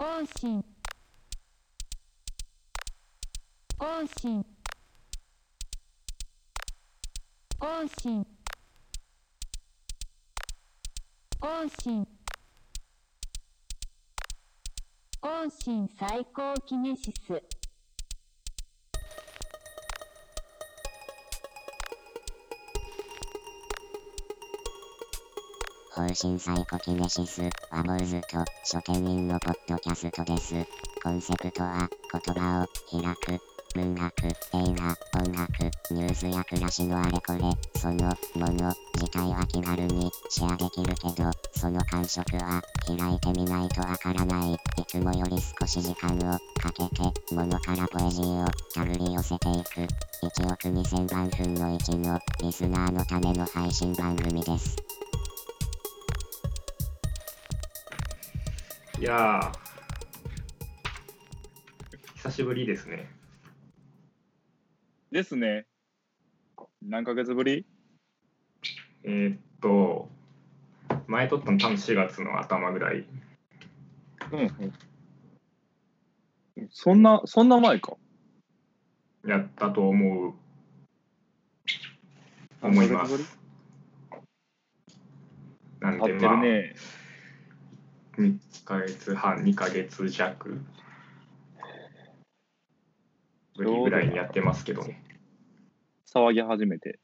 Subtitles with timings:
[0.00, 0.64] 音信
[3.80, 4.44] 音信
[7.58, 8.24] 音信
[11.40, 12.06] 音信
[15.20, 17.57] 音信最高キネシス。
[26.08, 30.54] 方針サイコキネシスは坊主と書店員のポッドキャストです。
[31.02, 33.42] コンセプトは言葉を開く。
[33.74, 37.40] 文学、映画、音楽、ニュースや暮らしのあれこれ、
[37.78, 44.54] そのもの自体は気軽にシェアできるけど、その感触は開いてみないとわからない。
[44.54, 49.86] いつもより少し時間をかけて、ものからポエジーをたぐり寄せていく。
[50.22, 54.87] 1億2000万分の1のリスナーのための配信番組です。
[58.98, 59.52] いやー、
[62.16, 63.08] 久しぶりですね。
[65.12, 65.66] ですね。
[66.82, 67.64] 何ヶ月ぶり？
[69.04, 70.08] えーっと、
[71.06, 73.04] 前撮ったの多分4月の頭ぐらい。
[74.32, 74.44] うんう
[76.60, 76.68] ん。
[76.68, 77.96] そんな、そんな前か。
[79.24, 80.34] やったと思う。
[82.60, 83.38] 思います
[85.78, 86.74] なんで、合ってまあ、るね。
[88.22, 90.60] 1ヶ月半、2ヶ月弱
[93.56, 95.02] ぶりぐらいにやってますけどね。
[96.06, 96.98] 騒ぎ始めて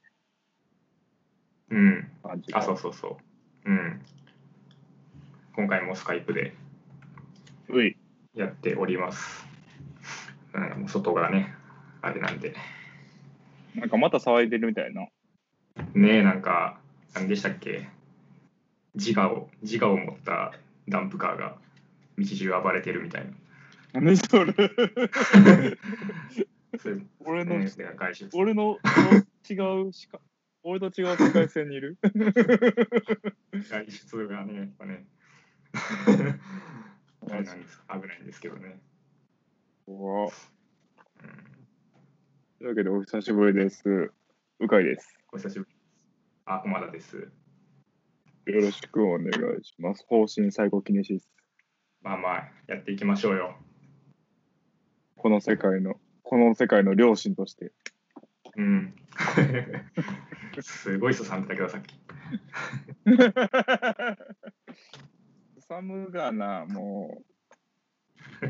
[1.69, 2.11] うん。
[2.53, 3.17] あ、そうそうそ
[3.65, 3.69] う。
[3.69, 4.01] うん。
[5.55, 6.53] 今回もスカイプで。
[8.35, 9.45] やっております。
[10.53, 11.53] なんかもう外がね、
[12.01, 12.55] あれなんで。
[13.73, 15.07] なんかまた騒いでるみたいな。
[15.93, 16.79] ねえ、なんか、
[17.13, 17.87] 何でしたっけ
[18.95, 20.53] 自我を、自我を持った
[20.87, 21.57] ダンプカーが
[22.17, 23.25] 道中暴れてるみたい
[23.93, 24.01] な。
[24.01, 24.53] 何それ？
[27.23, 27.55] 俺の。
[28.33, 28.77] 俺の
[29.49, 29.53] 違
[29.87, 30.19] うしか、
[30.63, 31.97] 俺と違う世界線にいる？
[33.69, 35.05] 外出がね、やっぱね、
[37.27, 37.31] 危
[38.07, 38.79] ないんですけどね。
[39.87, 40.29] うわうん
[42.57, 43.83] というわけでお久しぶりです。
[44.59, 45.17] うかいです。
[45.31, 45.83] お久しぶりです。
[46.45, 47.29] あ、駒田です。
[48.45, 49.31] よろしくお願い
[49.63, 50.05] します。
[50.07, 51.27] 方針最高キネシス。
[52.03, 53.55] まあまあ、やっていきましょうよ。
[55.15, 57.71] この世界の、この世界の両親として。
[58.55, 58.93] うん。
[60.61, 61.99] すごい人さんだけど、さっき。
[65.67, 67.23] 寒がな、も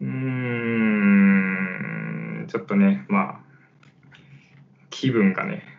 [0.00, 0.06] うー
[2.44, 3.40] ん、ちょっとね、まあ、
[4.90, 5.75] 気分がね、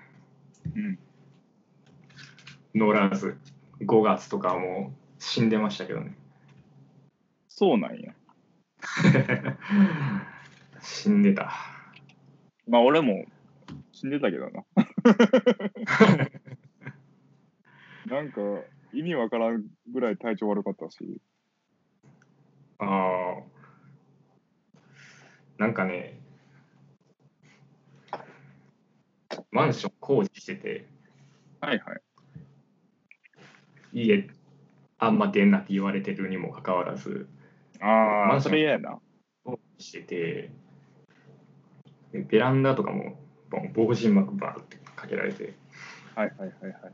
[0.76, 0.80] う。
[0.80, 1.00] うん。
[2.76, 3.38] 乗らず、
[3.82, 6.16] 5月とかはもう死んでましたけどね。
[7.48, 8.14] そうなんや。
[10.82, 11.52] 死んでた。
[12.68, 13.26] まあ俺も
[13.92, 14.64] 死んでたけどな。
[18.06, 18.42] なんか
[18.94, 21.22] 意味わからんぐらい体調悪かったし。
[22.80, 23.44] ああ。
[25.58, 26.20] なんかね、
[29.52, 30.88] マンション工事してて、
[31.62, 32.02] はいはい。
[33.94, 34.28] 家
[35.00, 37.28] あんま出んなって言われてるにもかかわらず、
[37.80, 39.00] ああ、マンションそれ嫌やな。
[39.44, 40.52] 工事してて、
[42.12, 43.20] でベランダとかも
[43.50, 45.56] ボン防塵膜バーってかけられて、
[46.16, 46.92] はいはいはいはい。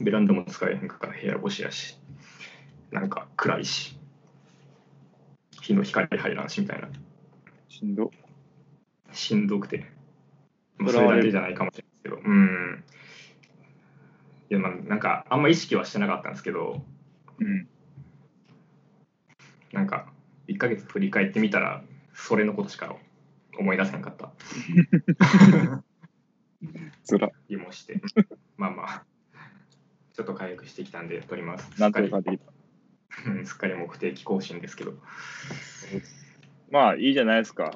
[0.00, 1.98] ベランダも使えへんから部屋干しやし、
[2.90, 3.98] なんか暗いし、
[5.60, 6.88] 日の光入らんしみたいな。
[7.68, 8.10] しんど。
[9.12, 9.91] しんどくて。
[10.78, 12.16] まあ、それだけじゃないかもしれないですけど。
[12.16, 12.84] うん。
[14.50, 16.84] いや、まあ、なんか、あんま意識はしてなかったんですけど、
[17.38, 17.68] うん。
[19.72, 20.12] なんか、
[20.48, 21.82] 1ヶ月振り返ってみたら、
[22.14, 22.94] それのことしか
[23.58, 24.32] 思い出せなかった
[27.04, 27.30] つら。
[27.48, 28.00] 気もして。
[28.56, 29.06] まあまあ、
[30.12, 31.80] ちょっと回復してきたんで撮ります。
[31.80, 32.52] なんとかかできた。
[33.44, 34.94] すっかりもう不定期更新ですけど。
[36.70, 37.72] まあいいじゃないですか。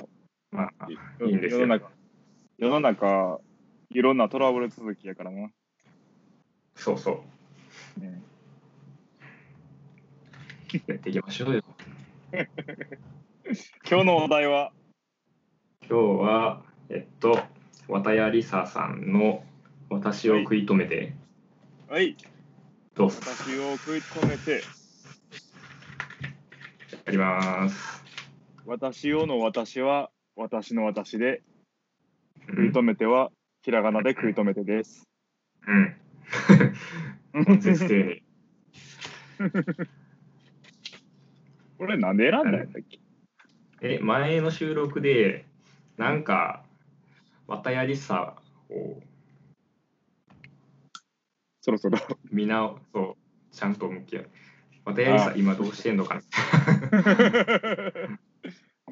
[0.50, 1.90] まあ、いいいんですよ世の中、
[2.58, 3.38] 世の中、
[3.90, 5.50] いろんなトラブル続きやからな。
[6.74, 7.22] そうそ
[7.98, 8.00] う。
[8.00, 8.22] うん
[10.86, 11.62] やっていきましょうよ。
[13.88, 14.72] 今日のお題は、
[15.88, 17.38] 今日は、えっと、
[17.88, 19.44] 綿谷りささんの
[19.88, 21.14] 私を食い止めて、
[21.88, 22.16] はい、
[22.94, 23.20] どうぞ。
[23.22, 24.62] 私を食い止めて、
[27.04, 28.02] やります。
[28.64, 31.55] 私をの私は私の私で、うん
[32.48, 33.30] 食い止めては
[33.62, 35.08] ひらがなで食い止めてです。
[35.66, 35.96] うん。
[37.34, 38.22] 根節丁寧。
[41.78, 42.98] これなんで選んだんやっけ？
[43.82, 45.44] え、前の収録で、
[45.96, 46.64] なんか、
[47.46, 48.36] 綿やりさ
[48.70, 49.00] を
[51.60, 51.98] そろそろ。
[52.30, 53.16] みな、そう、
[53.54, 54.30] ちゃんと向き合う。
[54.86, 56.22] 綿やりさ、今どうしてんのかな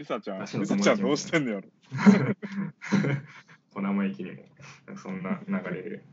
[0.05, 1.69] リサちゃん、リサちゃんどうしてんのやろ？
[3.73, 4.43] 小生駅にも、
[4.87, 6.05] なんかそんな流れで。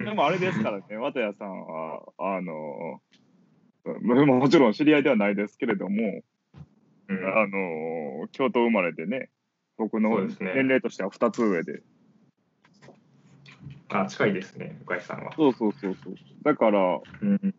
[0.04, 3.02] でもあれですからね、綿谷さんは、あの、
[4.00, 6.22] ももちろん知り合いではないですけれども、
[7.08, 9.28] うん、あの、京都生まれでね、
[9.76, 11.82] 僕のそうですね年齢としては2つ上で。
[13.90, 15.32] あ、近いですね、向井さんは。
[15.36, 16.14] そうそうそうそう。
[16.42, 17.54] だから、うん、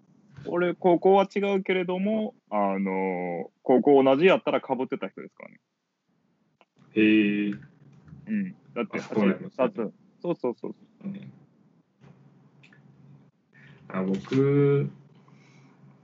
[0.46, 5.60] 俺、高校は違うけれども、あの、高校同じやったら被ってた人ですからね。
[6.96, 7.52] へえ。
[8.28, 8.52] うん。
[8.76, 9.94] だって、あそう2つ。
[10.22, 10.76] そうそうそう。
[13.90, 14.90] あ僕、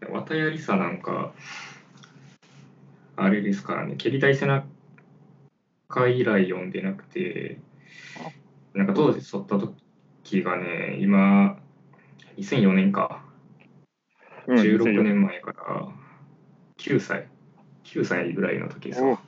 [0.10, 1.34] 綿やりさなんか、
[3.16, 4.66] あれですからね、蹴りたい背中
[6.08, 7.60] 以来読んでなくて、
[8.74, 11.58] なんか当時剃った時がね、今、
[12.38, 13.29] 2004年か、うん
[14.50, 15.88] 16年前から
[16.78, 17.28] 9歳、
[17.84, 19.22] 9歳ぐらいの時ですおわ。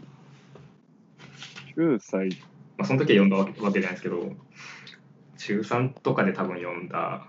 [1.75, 2.29] 9歳。
[2.77, 4.35] まあ、その時は読んだわけわけじゃないですけど、
[5.37, 7.27] 中3とかで多分読んだ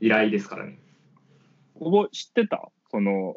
[0.00, 0.78] 依頼ですからね。
[1.74, 2.70] 覚え知ってた？
[2.90, 3.36] その、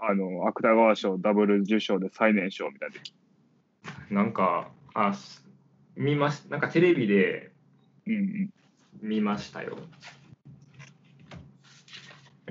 [0.00, 3.14] あの、芥川賞ダブル受賞で最年少みたいな時。
[4.10, 5.46] なんか、あ、す
[5.94, 7.52] 見まし、なんかテレビで
[8.06, 8.50] うんうん。
[9.00, 9.78] 見ましたよ。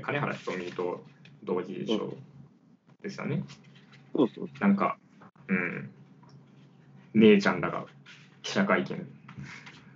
[0.02, 1.04] 金原ひとみと
[1.44, 2.14] 同時受賞
[3.02, 3.44] ですよね。
[4.16, 4.98] そうそうなんか、
[5.48, 5.90] うん、
[7.14, 7.86] 姉ちゃんらが
[8.42, 9.08] 記者会見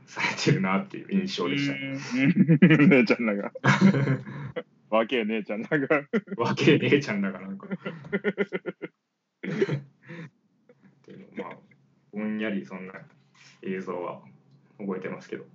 [0.06, 1.74] されてるなっていう印象でした。
[1.74, 3.52] うん 姉ちゃんらが。
[4.90, 6.04] 若え姉ちゃんらが。
[6.38, 7.68] 若い姉ちゃんだからなんか。
[7.68, 7.70] っ
[11.04, 11.58] ていうのまあ、
[12.14, 12.94] ぼんやりそんな
[13.62, 14.22] 映像は
[14.80, 15.46] 覚えてますけど。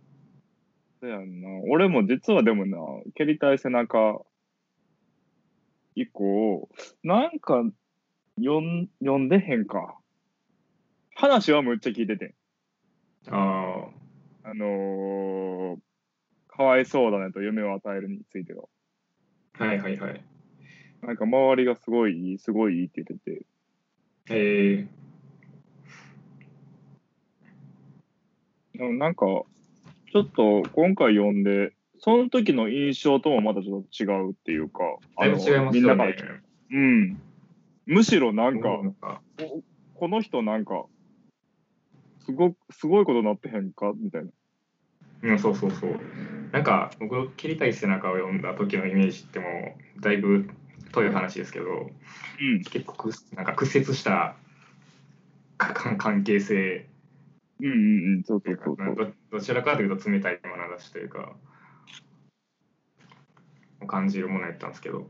[1.00, 1.48] そうやんな。
[1.68, 2.76] 俺も実はでもな、
[3.14, 4.20] 蹴りたい背中
[6.00, 6.68] 以降、
[7.02, 7.62] なんか
[8.36, 9.96] 読ん読んでへんか。
[11.14, 12.34] 話はむっちゃ聞いててん。
[13.28, 13.88] あ
[14.44, 15.78] あのー、
[16.48, 18.64] かわいそうだねと夢を与えるについては。
[19.58, 20.24] あ、はいはいはい。
[21.02, 23.46] なんか周りがすごいいい、すごいいいって言ってて。
[24.30, 24.86] え
[28.74, 29.26] でもなんか、
[30.12, 36.16] ちょっと今回読んで、その時の印象ともまたちょっと違うっていうか、ー、だいぶ違いますみんながよね。
[36.72, 37.20] うん。
[37.86, 39.20] むしろなんか、なんか
[39.94, 40.86] この人なんか、
[42.24, 43.92] すごすごいことなってへんか？
[43.94, 44.30] みたいな。
[45.22, 46.00] うん、そうそうそう。
[46.52, 49.46] なんか、僕、蹴りたい背中を読んだ時のイメージっても
[49.98, 50.48] う、だいぶ
[50.92, 52.64] 遠い話ですけど、うん。
[52.64, 54.36] 結構なんか屈折した
[55.58, 56.86] かか関係性
[57.60, 58.94] うんうんうん、そうそうそうそう。
[58.96, 61.34] どどちらかというと冷たい眼差しというか、
[63.86, 65.08] 感じるものやったんですけど、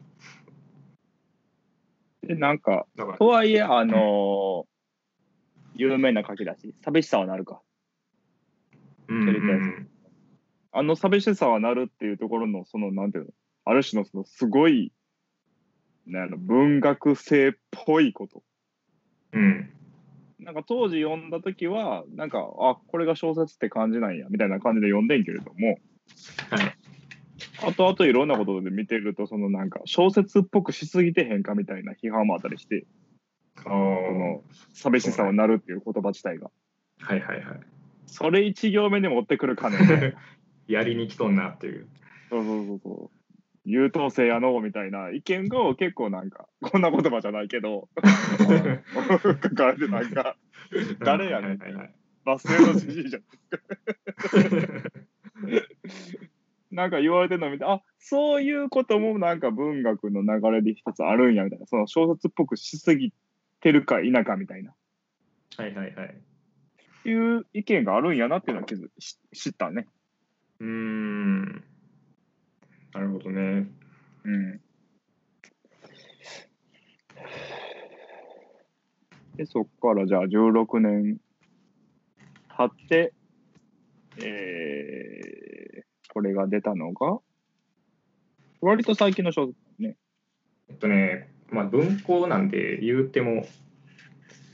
[2.23, 4.71] で、なんか、だからと、はいえ、あのー
[5.77, 7.63] 有名な書き出し、寂しさはなるか？
[9.09, 9.87] うん蹴りたいです
[10.73, 13.31] あの寂しさはなるっていうところの、その、なんていうの、
[13.65, 14.93] ある種のそのすごい、
[16.07, 18.43] なん文学性っぽいこと。
[19.33, 19.71] うん、
[20.41, 25.79] なんか当時読んだ時は、なんか、あ、これが小説って感じなんや、みたいな感じで読んでんけれども、
[26.51, 26.77] はい。
[27.63, 32.87] 後々いろんなことで見てると、そのなんか小説っぽくしすぎてへんかみたいな批判もあったりして、
[33.65, 36.51] あの寂しさはなるっていう言葉自体が。
[36.99, 37.61] はいはいはい。
[38.07, 40.15] それ一行目で持ってくるかね。
[40.67, 41.89] やりに来とんなっていう。
[42.29, 43.21] そうそうそうそう。
[43.65, 47.89] 優等生やのうみたいな意見が結構なんか、こんな言葉じゃないけど、
[48.41, 50.37] 書かれてなんか、
[51.01, 53.23] 誰やねんはいはいはいバス停のじじいじゃん。
[56.71, 63.13] なんか言われてるのを見て、あそういうこともなんか文学の流れで一つあるんやみたいな、その小説っぽくしすぎ
[63.61, 64.73] てるか否かみたいな、
[65.57, 66.17] はいはいはい。
[67.09, 69.87] いう意見があるんやなっていうのは気づし知ったね。
[70.61, 71.65] うーん。
[72.93, 73.67] なるほどね。
[74.25, 74.61] うん。
[79.37, 81.19] で、そっからじゃあ16年
[82.57, 83.15] 経って、
[84.19, 85.70] えー、
[86.13, 87.19] これが出たのが、
[88.61, 89.97] 割と最近の小説ね。
[90.69, 93.47] えっとね、まあ文庫なんで言うても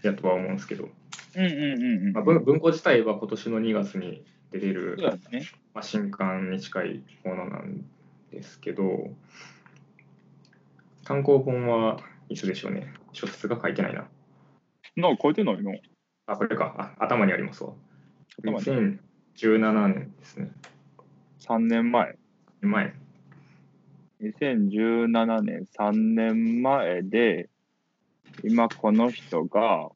[0.03, 0.89] やとは思うんですけど、
[1.37, 2.13] うんうんうんうん。
[2.13, 5.47] まあ、文文庫自体は今年の2月に出てるそう、だね。
[5.75, 7.85] まあ、新刊に近いものなん
[8.31, 9.11] ですけど、
[11.05, 12.93] 単行本はいつでしょうね。
[13.13, 14.09] 書説が書いてないな。
[14.97, 15.73] な書いてないの？
[16.27, 16.95] あ、これか。
[16.99, 17.73] あ頭にありますわ。
[18.43, 18.99] 頭に
[19.47, 20.51] 2017年ですね。
[21.49, 22.19] ?3 年前。
[22.61, 22.95] 前。
[24.23, 27.49] 2017年3年前で、
[28.45, 29.91] 今この人が、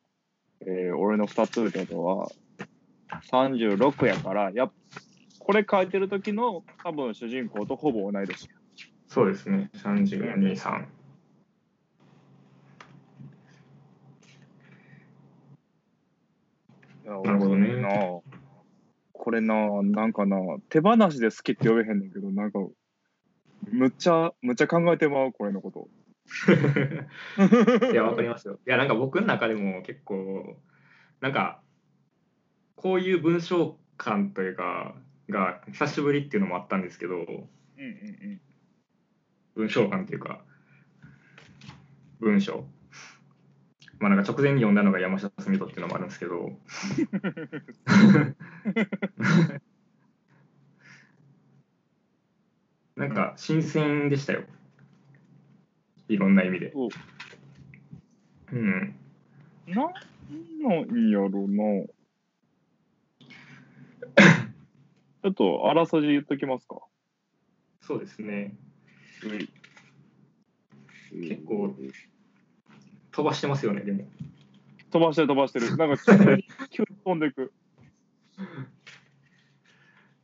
[0.62, 2.28] えー俺の2つってことは、
[3.30, 4.73] 36やから、やっ
[5.50, 8.49] これ書いてる時の多分主人公とほぼ同い年。
[9.09, 9.69] そうですね。
[9.75, 10.87] 32、3。
[17.04, 18.23] なるほどね
[19.30, 20.37] これな、なんかな、
[20.70, 22.58] 手放しで好きって呼べへんねんけど、なんか、
[23.70, 25.88] むっちゃ、むっちゃ考えてまう、これのこと。
[27.92, 28.58] いや、わかりますよ。
[28.66, 30.58] いや、なんか僕の中でも結構、
[31.20, 31.62] なんか、
[32.75, 34.96] こういう文章感というか、
[35.28, 38.40] が久しぶりっていうのもあったんですけど、うんうん
[39.54, 40.42] 文章感というか、
[42.18, 42.64] 文章。
[44.00, 46.57] まあなんか直前に読んだのが山下澄人っていうのもあるんですけど、
[52.97, 54.45] なんか新鮮でしたよ。
[56.09, 56.73] いろんな意味で。
[56.73, 56.88] そう
[58.52, 58.97] うん。
[59.69, 59.75] うん。
[59.75, 59.92] なん
[61.11, 61.85] やろな。
[65.23, 66.80] ちょっと、あらすじ言っときますか。
[67.83, 68.57] そうですね。
[69.21, 69.50] 結
[71.11, 71.76] 結構
[73.20, 74.04] 飛ばしてますよね、でも。
[74.90, 75.76] 飛ばしてる飛ばしてる。
[75.76, 77.52] なんか急に急に飛んでいく。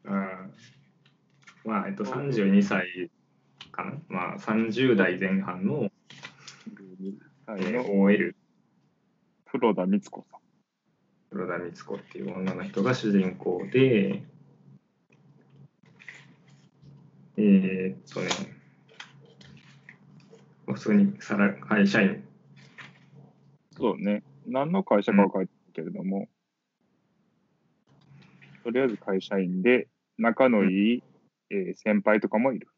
[0.04, 0.52] うん。
[1.66, 3.10] まあ、えっと、32歳
[3.70, 3.92] かな。
[4.08, 5.90] まあ、30代前半の、はい、
[7.48, 8.34] えーの OL、
[9.44, 10.40] 黒田光子さん。
[11.28, 14.22] 黒田光子っていう女の人が主人公で、
[17.36, 18.56] えー、っとね、
[20.66, 22.25] 普通にさら会社員、
[23.76, 24.22] そうね。
[24.46, 26.28] 何の会社かは書いてるけれども、
[28.64, 31.02] とりあえず会社員で、仲のいい、
[31.50, 32.68] えー先輩とかもいる。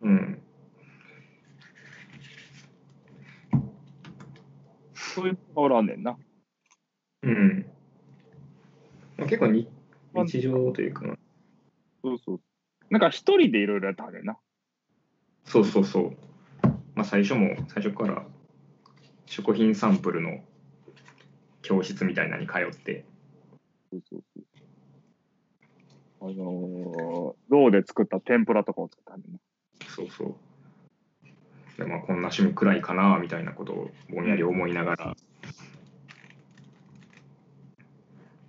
[0.00, 0.42] うん、
[4.94, 6.16] そういうのがおらんねんな。
[7.22, 7.66] うん。
[9.16, 9.68] まあ、結構に
[10.14, 11.16] 日常というか、
[12.02, 12.40] そうそう。
[12.90, 14.38] なんか一人でいろいろやったはんねんな。
[15.44, 16.16] そうそうそう。
[16.94, 18.26] まあ、最初も、最初から
[19.26, 20.40] 食品サンプルの
[21.62, 23.04] 教室みたいなのに通って、
[23.90, 24.44] そうそうそう。
[26.20, 29.38] あのー、ろうで作った天ぷらとかを作ったんねんな。
[29.88, 30.34] そうそう。
[31.76, 35.16] でまあ、こんな趣味くらいかなみたいなことをぼんやり思いながら、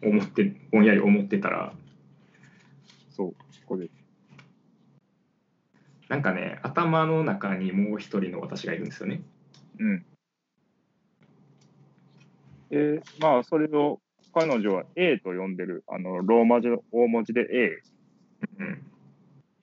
[0.02, 1.74] 思って、ぼんやり思ってたら、
[3.10, 3.90] そう、ここで。
[6.08, 9.22] なんかね、頭の中にもう一人の私がいるんですよね。
[9.80, 10.06] うん。
[12.70, 14.00] で、まあ、それを
[14.34, 17.82] 彼女は A と呼んでる、あの、ローマ字の大文字で A。
[18.60, 18.84] うん。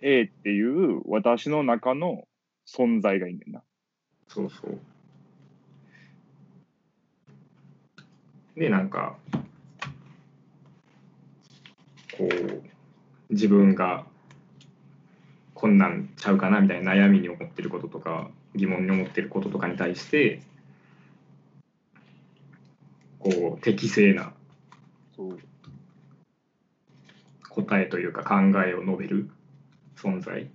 [0.01, 2.25] A っていう私の中の
[2.67, 3.63] 存在がいいねんな。
[4.29, 4.79] そうそう。
[8.57, 9.17] で、なんか、
[12.17, 12.63] こう、
[13.31, 14.07] 自分が
[15.55, 20.41] こんなんちゃうかなみたいな悩みに思ってることとか、疑問に思ってることとかに対して、
[23.25, 24.35] こう、適正な。
[27.49, 28.35] 答えというか考
[28.67, 29.31] えを述べる
[29.97, 30.51] 存在。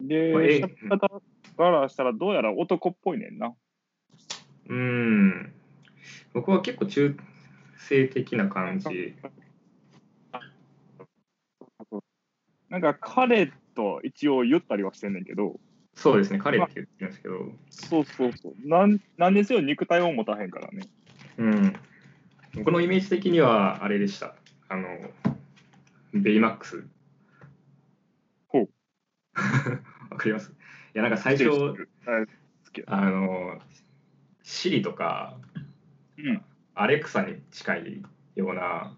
[0.00, 1.08] で、ま方
[1.56, 3.54] からしたらどうやら男っぽいねんな。
[4.68, 5.52] うーん。
[6.34, 7.16] 僕は結構中
[7.78, 9.16] 性的な感じ。
[12.68, 15.58] なんか彼と一応言ったりはしてんねんけど、
[15.96, 18.68] そうですね、彼って言ってるんですけど、そうそうそう。
[18.68, 20.86] なんなんですよ、肉体を持たへんからね。
[21.38, 21.72] うん。
[22.54, 24.36] 僕のイメージ的にはあれでした。
[24.68, 25.10] あの、
[26.12, 26.84] ベイマックス。
[28.48, 28.68] ほう。
[30.10, 30.50] わかります？
[30.50, 30.54] い
[30.94, 33.60] や、なんか最初、はいあの、
[34.42, 35.38] シリとか、
[36.18, 36.44] うん。
[36.74, 38.02] アレクサに近い
[38.34, 38.94] ような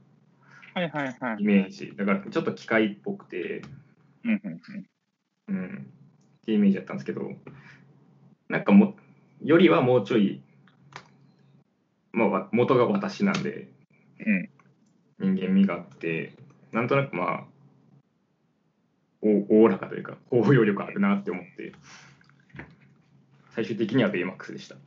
[0.74, 1.42] はいはいはい。
[1.42, 1.94] イメージ。
[1.96, 3.62] だからちょっと機械っぽくて、
[4.24, 4.60] うんうん
[5.48, 5.56] うん。
[5.56, 5.92] うん、
[6.48, 7.30] っていうイメージだったんですけど、
[8.48, 8.96] なんかも、
[9.42, 10.40] よりはもうちょい、
[12.12, 13.68] まあわ、元が私なんで、
[15.20, 15.36] うん。
[15.36, 16.32] 人間味があって、
[16.72, 17.44] なんとなくまあ、
[19.20, 19.28] お
[19.58, 21.72] おおらかというか、包容力あるなって思って、
[23.50, 24.76] 最終的にはベイマックスでした。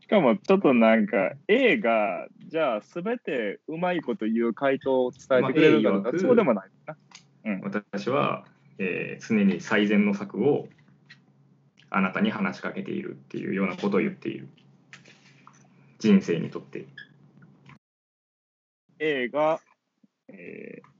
[0.00, 6.96] しかもちょっとなんか A がじゃあ全てうまいこと言う回答を伝えてくれるかどうかそうでもないな。
[7.62, 8.44] 私は
[8.78, 10.68] えー常に最善の策を
[11.90, 14.48] あなたに話しかけているっていうようなことを言っている。
[15.98, 16.86] 人生にとって。
[18.98, 19.60] A が、
[20.28, 20.90] えー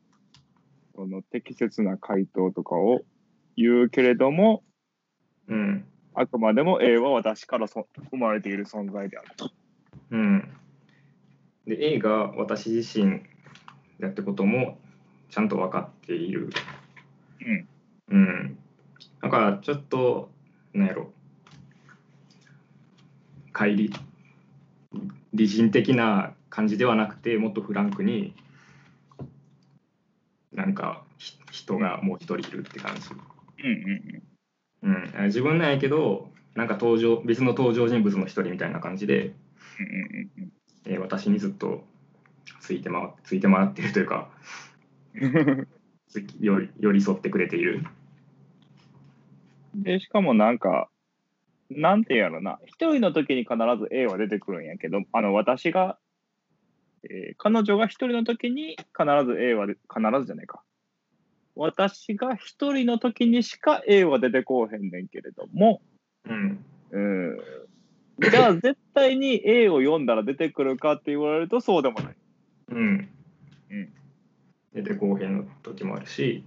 [1.00, 3.00] その適切な回答とかを
[3.56, 4.62] 言うけれども、
[5.48, 5.86] うん。
[6.14, 9.50] あくまでも A は私からそ生まれている存在であると。
[10.10, 10.48] うん。
[11.66, 13.22] で A が私自身
[13.98, 14.78] だってことも
[15.30, 16.50] ちゃんと分かっている。
[17.40, 17.68] うん。
[18.10, 18.58] うん。
[19.22, 20.30] だからちょっと
[20.74, 21.12] なんやろ。
[23.52, 24.10] 乖離。
[25.32, 28.34] 理人的な感じではなくてもっとフランクに
[30.52, 33.08] なんかひ人がもう一人いるって感じ、
[33.64, 34.22] うん
[34.82, 40.52] うんうん、自分なんやけどなんか登場別の登場人物の一人みたいな感じで、うんうんうん
[40.86, 41.84] えー私にずっと
[42.60, 44.28] ついて回ついて回っているというか
[46.40, 47.84] 寄り添ってくれている
[49.74, 50.88] で、しかもなんか、
[51.70, 55.98] なんていうんやろな、一人の時に必ず A は出てくるんやけど、あの、私が、
[57.04, 60.62] えー彼女が一人の時に必ず A はで、必ずじゃないか。
[61.56, 65.80] 私が一人の時にしか A は出てこうへんねんけれども、
[66.24, 67.38] うんうん。
[68.30, 72.16] じゃあ絶対に A を読んだら出てくるかって言われるとそうでもない。
[72.68, 73.08] うん
[73.70, 73.92] うん
[74.74, 76.44] 出てこうへんの時もあるし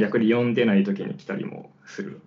[0.00, 2.20] 逆に読んでない時に来たりもする。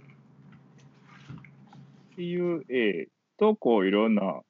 [2.14, 4.42] っていう A とこういろんな、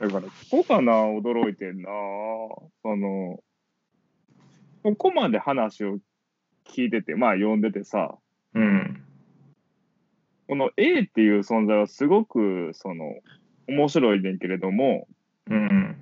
[0.00, 1.88] だからここかな、驚いてんな。
[2.82, 3.42] その、
[4.82, 5.98] ここまで話を
[6.64, 8.16] 聞いてて、まあ読んでてさ、
[8.54, 9.02] うん。
[10.48, 13.14] この A っていう存在はすごくその
[13.68, 15.06] 面白いねんけれども、
[15.50, 15.96] うん。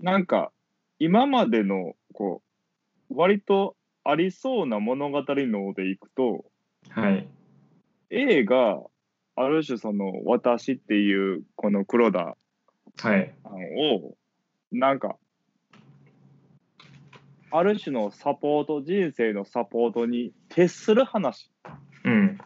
[0.00, 0.52] なんか
[0.98, 2.53] 今までのこう
[3.10, 6.44] 割とありそうな物語のでいくと、
[6.90, 7.28] はい。
[8.10, 8.80] A が
[9.36, 12.36] ある種その私っていうこの黒田
[13.02, 14.14] を
[14.70, 15.16] なんか
[17.50, 21.50] ある種のサポート人生のサポートに徹する話。
[22.04, 22.38] うん。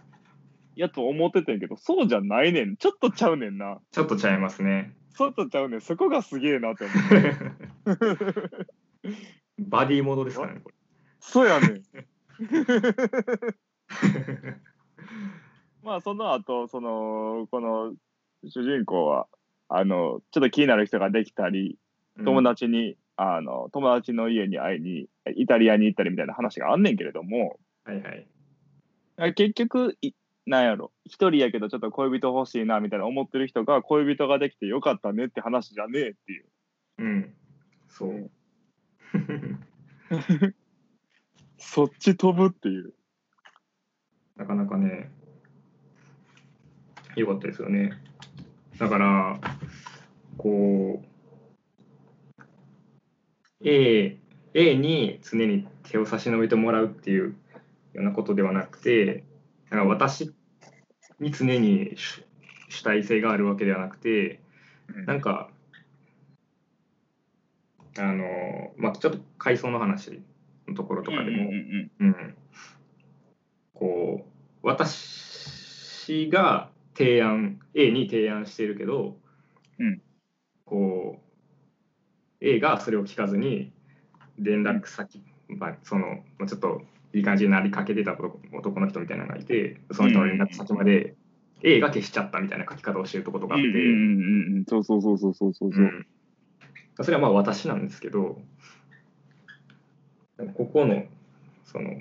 [0.77, 2.77] やと思っててんけどそうじゃないねん。
[2.77, 3.79] ちょっとちゃうねんな。
[3.91, 4.95] ちょっとちゃいますね。
[5.17, 5.81] ちょっとちゃうねん。
[5.81, 8.17] そこがすげえなって思って
[9.59, 10.71] バディモードですかねこ
[11.21, 11.75] そうやねん。
[11.75, 11.83] れ
[15.83, 17.95] まあその後そのこの
[18.45, 19.27] 主人公は
[19.69, 21.79] あのちょっと気になる人ができたり
[22.25, 27.59] 友達に、あの友達の家に会いにイタリアに行ったりみたいな話があんねんけれども。
[27.85, 28.27] はいはい。
[29.17, 30.13] あ結局い
[30.47, 30.93] なんやろ。
[31.05, 36.45] 一人やけどちょっと恋人欲しいなみたいな思ってる人が恋人ができてよかったねって話じゃねえっていう。
[36.99, 37.35] うん。
[37.89, 38.31] そう
[41.59, 42.93] そっち飛ぶっていう。
[44.37, 45.11] なかなかね
[47.17, 47.93] 良かったですよね。
[48.79, 49.41] だから
[50.37, 51.07] こう
[53.65, 54.17] A,
[54.55, 57.35] A に常に手を差し伸べてもらうっていう
[57.93, 59.25] ようなことではなくて
[59.71, 60.33] なんか私
[61.19, 62.25] に常に主
[62.69, 64.41] 主体性があるわけではなくて
[65.07, 65.51] なんか
[67.99, 70.23] あのまあちょっと階層の話
[70.67, 72.37] のところとかでも、うんうん、
[73.75, 79.17] こう私が提案 A に提案しているけど、
[79.79, 80.03] うん。
[80.65, 83.73] こう A がそれを聞かずに
[84.39, 86.83] 連絡先、まあ、そのまあちょっと
[87.15, 91.15] いい感じになりかけてた男男の人みたいなのがいてその人の連絡先まで
[91.63, 94.65] A が消しちゃったみたいな書き方をしてるとことがあって、うんうんうんうん。
[94.69, 95.71] そうそうそうそうそうそう。
[95.71, 96.07] うん
[97.03, 98.41] それはまあ私なんですけど
[100.55, 101.05] ここの
[101.65, 102.01] その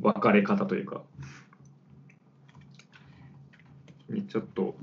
[0.00, 1.02] 別れ方というか
[4.08, 4.74] にちょっと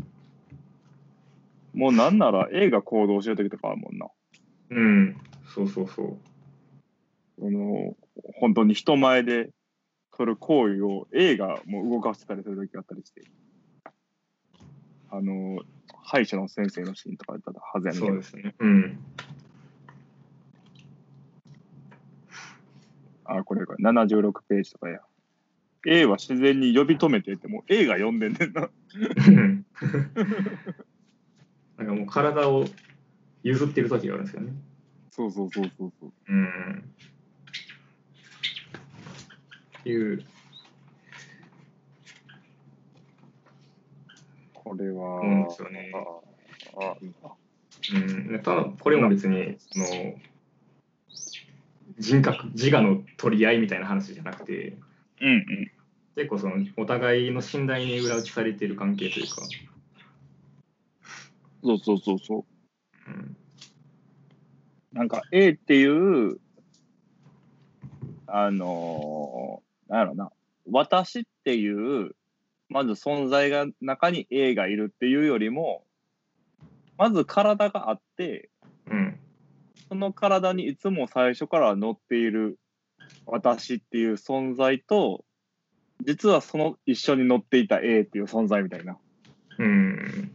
[1.73, 4.07] もうなんなら A が行動してる時とかあるもんな。
[4.71, 5.17] うん
[5.53, 6.17] そうそうそう
[7.39, 7.95] その
[8.35, 9.49] 本当に人前で
[10.15, 13.21] 取る行為を A がもう動かしてたりする時があったりして。
[15.11, 15.61] あの、
[16.03, 18.55] 歯医者の先生のシーンとかやったらはずやねんそうですね。
[18.59, 18.99] うん。
[23.25, 25.01] あ、これか、76ページとかや。
[25.87, 28.69] A は自然に呼び止めてって、もう A が呼んでんねんな。
[31.77, 32.65] なんかもう体を
[33.43, 34.51] 譲ってる時があるんですよね。
[35.11, 36.11] そうそうそうそうそう。
[36.27, 36.83] うん。
[39.79, 40.25] っていう
[44.63, 45.91] これは、思うんですよね。
[47.93, 49.85] うん、ただこれも別にその
[51.97, 54.77] 人格自我の取り合いみたいな話じゃなくて
[55.21, 55.71] うんうん。
[56.15, 59.41] 結構そのお互いの信頼に裏打ちされている関係というか、
[61.63, 62.43] そうそうそうそう。
[63.07, 63.37] うん、
[64.91, 66.39] なんか A っていう、
[68.27, 70.31] あのーなんやろな、
[70.69, 72.15] 私っていう、
[72.69, 75.83] まず存在が中に A がいるっていうよりも、
[76.97, 78.49] まず体があって、
[78.89, 79.19] うん、
[79.87, 82.59] その体にいつも最初から乗っている
[83.25, 85.25] 私っていう存在と、
[86.05, 88.97] 実はその一緒に乗っていた A っていう存在みたいな
[89.59, 90.31] うん、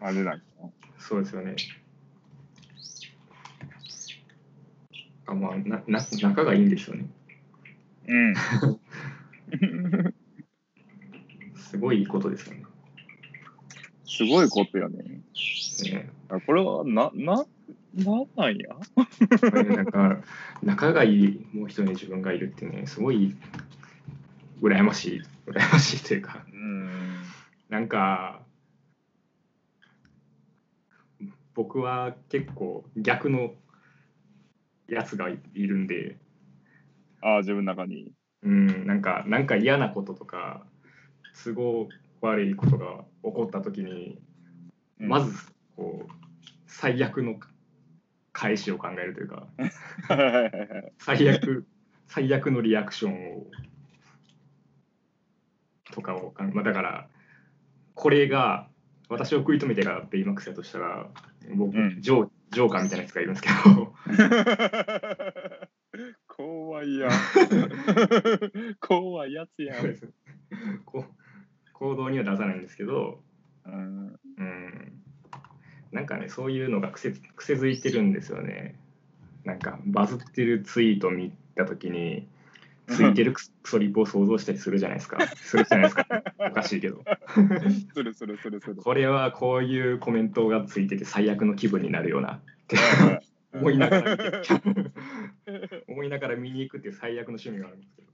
[0.00, 0.42] 感じなん。
[0.98, 1.54] そうですよね。
[5.26, 7.06] あまあ、なな仲がいいんですよね。
[8.06, 8.34] うん。
[11.70, 12.62] すごいいいことですよね。
[14.06, 15.20] すごいことよね。
[15.82, 17.44] ねあこれは、な、な、
[17.94, 18.74] なんなんや？
[19.74, 20.22] なんか
[20.62, 23.36] 仲がいいもう一人の自分がいるってね、すごい
[24.62, 26.88] 羨ましい、羨ましいというか、うん。
[27.68, 28.40] なんか、
[31.54, 33.52] 僕は結構逆の
[34.88, 36.16] やつがいいるんで、
[37.20, 38.12] ああ、自分の中に。
[38.42, 40.64] うん、なんか、なんか嫌なこととか、
[41.44, 41.88] 都合
[42.20, 44.20] 悪いことが起こった時に、
[44.98, 45.32] まず、
[45.76, 46.12] こう、
[46.66, 47.36] 最悪の
[48.32, 49.46] 返しを考えるというか。
[50.98, 51.66] 最悪、
[52.06, 53.46] 最悪のリアクションを、
[55.92, 57.08] とかを考え、まあ、だから、
[57.94, 58.68] これが、
[59.08, 61.08] 私を食い止めてがベイマックスやとしたら、
[61.54, 63.94] 僕、うんジョージョーカーみたいなやつがいるんですけど、
[66.28, 67.10] 怖いやん。
[68.80, 69.98] 怖いやつやん。
[70.84, 71.27] こう
[71.78, 73.20] 行動には出さないんですけど、
[73.64, 74.18] うん。
[74.38, 74.92] うん、
[75.92, 78.78] なんかね、そういうのが癖癖づいてるんですよね。
[79.44, 82.26] なんか、バズってるツイート見たときに、
[82.88, 85.18] ついてるクソリプを想像したりするじゃないですか。
[85.36, 86.06] するじゃないですか。
[86.38, 87.04] おかしいけど。
[87.94, 88.76] するするするする。
[88.76, 92.76] これはこういうコメントがついてて最悪の気分になるようなって
[93.52, 94.18] 思いながら
[95.86, 98.08] 思いながら見に行くっていう最悪の趣味があるんですけど。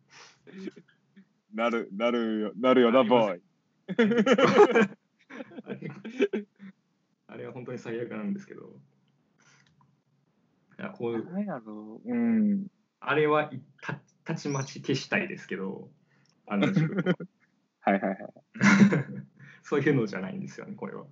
[1.54, 3.42] なる、なるよ、なるよな、ボーイ。
[7.26, 8.80] あれは本当に最悪なんですけど。
[10.78, 11.24] いやこういう
[11.64, 12.12] ろう。
[12.12, 12.66] うん。
[13.00, 15.90] あれはいたたちまち消したいですけど、
[16.46, 16.72] あのは
[17.80, 18.18] はいはいはい。
[19.62, 21.06] そういうのじゃないんですよね、これは。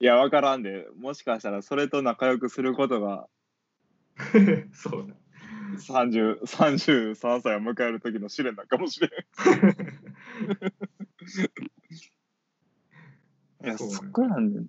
[0.00, 3.28] いや、わからんで、もしかしたらそれと仲良くすることが
[4.72, 5.14] そうだ。
[5.76, 9.10] 30 33歳を迎える時の試練なんかもしれん。
[13.64, 14.66] いや、そこなんねん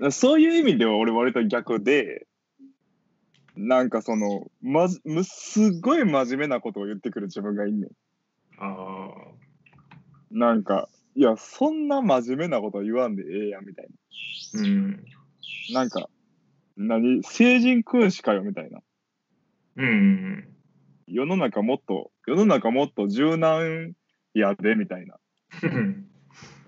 [0.00, 0.10] な。
[0.10, 2.26] そういう意味では俺割と逆で、
[3.56, 7.90] なんかその、ますっごい真面目なことを言ってくる自分がいんねん。
[8.58, 9.10] あ
[10.30, 14.92] なんか、いや、そんな真面目なこと言わんでええやんみたいあ、うん。
[15.72, 15.80] な。
[15.80, 16.08] なんか、
[16.76, 17.22] 何？
[17.22, 18.80] 成人君子かよみたいな。
[19.76, 20.48] うんうん
[21.06, 23.92] 世の中もっと、世の中もっと柔軟
[24.32, 25.16] やでみたいな。
[25.62, 26.08] うん。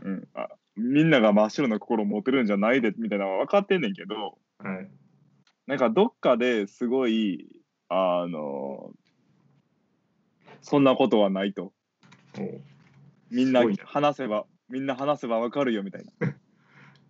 [0.02, 0.28] うん。
[0.34, 4.90] あみんなが真っ白な心を持てるんじゃないでみたいなのは分かってんねんけど、はい。
[5.66, 7.48] なんかどっかですごい、
[7.88, 8.92] あの、
[10.60, 11.72] そんなことはないと。
[13.30, 16.12] みんな話せば、みんな話せば分かるよみたいな。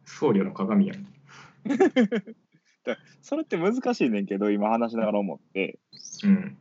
[0.05, 1.07] 僧侶の鏡やん。
[3.21, 5.81] それって難しいねんけど、今話しながら思って、
[6.25, 6.57] うん。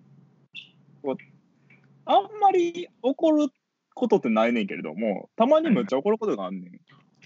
[2.06, 3.50] あんまり怒る
[3.96, 6.80] ことってないねんけれども、たまにむっちゃ怒ることがあんねん。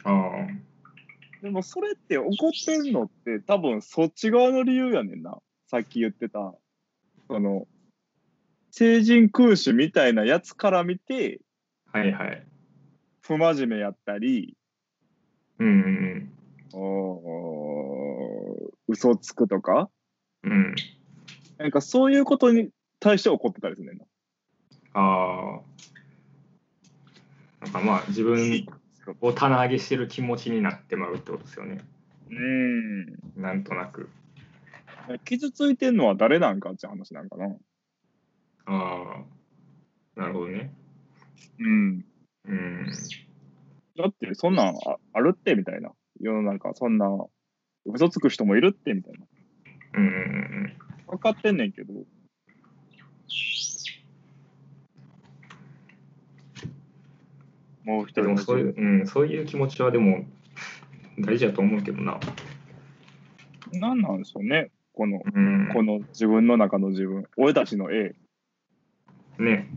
[0.04, 0.48] ああ。
[1.42, 5.38] でもそれって怒ってんのって多分そっち側の理由やねんな。
[5.68, 6.54] さっき言ってた、
[7.28, 7.68] その、
[8.72, 11.42] 成人君主みたいなやつから見て、
[11.92, 12.46] はいはい。
[13.22, 14.56] 不真面目やったり、
[15.60, 16.34] うんうん
[16.74, 19.90] おー嘘つくとか、
[20.44, 20.52] うん。
[20.52, 20.76] うん。
[21.58, 24.06] なんかそういうことに対して怒ってたりするねんな。
[24.94, 25.62] ああ。
[27.62, 28.66] なんかまあ自分
[29.22, 31.84] を棚上げしてる気持ちになってまうってことですよね。
[32.30, 33.42] うん。
[33.42, 34.10] なんとなく。
[35.26, 37.46] 傷ついてんのは誰なんかって話なんかな。
[38.66, 39.26] あ
[40.16, 40.20] あ。
[40.20, 40.72] なるほどね。
[41.60, 42.06] うん。
[42.46, 42.92] うん。
[43.98, 45.92] だってそんなんああるってみたいな。
[46.22, 47.08] 世の中そんな
[47.86, 49.26] 嘘つく人もいるってみたいな。
[49.96, 50.74] うんうんうん
[51.08, 51.94] 分かってんねんけど。
[57.90, 60.24] もう一人でもそういう、うん、そういう気持ちはでも
[61.18, 62.20] 大事だと思うけどな。
[63.74, 67.26] 何なんでしょうね、この、うん、この自分の中の自分。
[67.36, 68.14] 俺たちの A。
[69.40, 69.68] ね。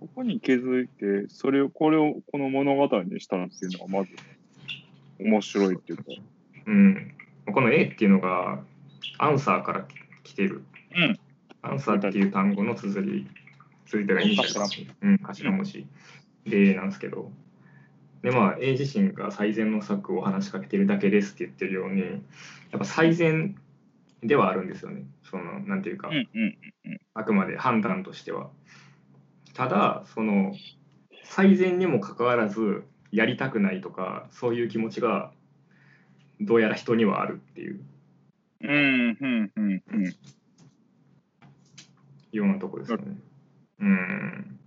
[0.00, 4.10] ここに気づいて、それを、これをこの物語にしたっていうのがまず
[5.20, 6.04] 面白いっていうか。
[6.68, 7.14] うん。
[7.52, 8.62] この A っていうのが
[9.18, 9.86] アンサーから
[10.22, 10.62] 来てる。
[10.94, 11.18] うん。
[11.70, 13.26] アンサーっていう単語の綴り、
[13.86, 15.86] 綴りというかイニシャル頭うん、頭文字
[16.46, 17.30] でなんですけど、
[18.22, 22.06] で、まあ、A 自身が最善の策を話しかけてるだけですって言ってるように、や
[22.76, 23.56] っぱ最善
[24.22, 25.04] ではあるんですよね。
[25.30, 26.10] その、なんていうか。
[27.14, 28.50] あくまで判断としては。
[29.54, 30.54] ただ、その、
[31.24, 35.32] 最善にもかかわらず、やりたくないとか、そういう気持ちが、
[36.40, 37.80] どうやら人にはあるっていう
[38.60, 40.14] うん、うん、うん、うん。
[42.36, 43.16] ようなとこですよね。
[43.80, 44.58] うん。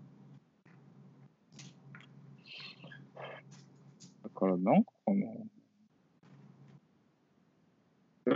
[4.24, 5.28] だから、なんかかな。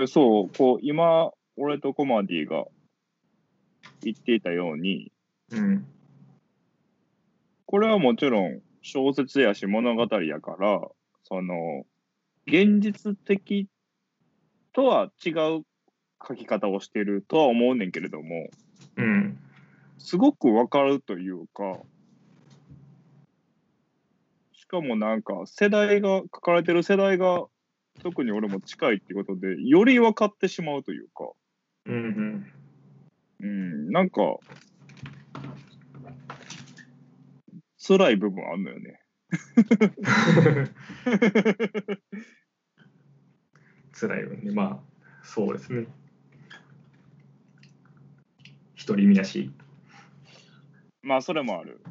[0.02, 2.66] えそう、こう、今、俺とコマディが
[4.02, 5.12] 言っていたように、
[5.52, 5.86] うん。
[7.66, 10.82] これはもちろん小説やし物語やから、
[11.24, 11.86] その、
[12.46, 13.68] 現実的
[14.74, 15.64] とは違う
[16.28, 18.50] 書き方をしてるとは思うねんけれども、
[18.98, 19.40] うん。
[19.98, 21.80] すごくわかるというか、
[24.52, 27.46] しかもなんか世代が、書かれてる世代が
[28.02, 31.32] 特に俺も近いってことで、より分かってしまうというか、
[31.86, 32.52] うん。
[33.42, 34.22] うん、なんか、
[37.86, 39.02] 辛い部分あんのよね。
[43.92, 44.52] 辛いよね。
[44.52, 44.80] まあ、
[45.24, 45.88] そうですね。
[48.86, 49.52] 独り身だし。
[51.02, 51.82] まあ、それもある。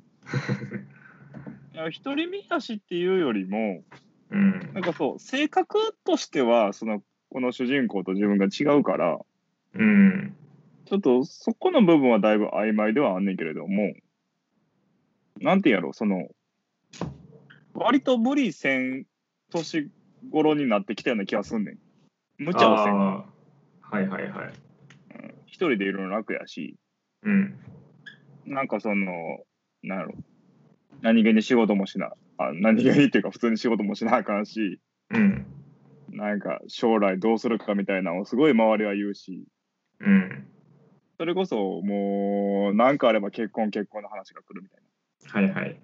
[2.04, 3.82] 独り身やしっていうよりも、
[4.30, 4.80] うんな。
[4.80, 9.18] んかそう、性格としては、その、この主人公と自分が違うから、
[9.74, 10.36] うん。
[10.84, 13.94] ちょっとそこの部分はだいぶ曖昧ではあんねんけれども、
[15.40, 16.28] なんてやろ、その、
[17.74, 19.06] 割と無理せん
[19.50, 19.90] 年
[20.30, 21.78] 頃になってきたような気がすんねん。
[22.38, 22.96] 無茶をせん。
[22.96, 23.24] は
[24.00, 24.46] いはいはい。
[24.46, 24.52] うん
[25.46, 26.76] 一人でいるの楽やし、
[27.22, 27.58] うん。
[28.46, 29.40] なんかその、
[29.82, 30.14] なんやろ、
[31.00, 34.80] 何気に仕事もしな、あ何気にっていうか普通に仕事もしなあかんし、
[35.10, 35.46] うん。
[36.10, 39.44] なんか将来どうするかみたいなのをすごい周りは言うし、
[40.00, 40.48] うん。
[41.18, 44.76] それこそもう、なんかあれば結婚結婚の話が来るみた
[45.40, 45.50] いな。
[45.50, 45.80] はいはい。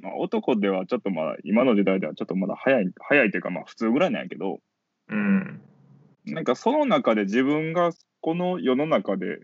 [0.00, 4.58] まあ、男ではちょっとまだ、今の時代ではちょっとまだ早い、早いというかまあ普通ぐらいなんやけど、
[5.08, 5.60] うん。
[6.26, 9.40] なんかその中で自分がこの世の中で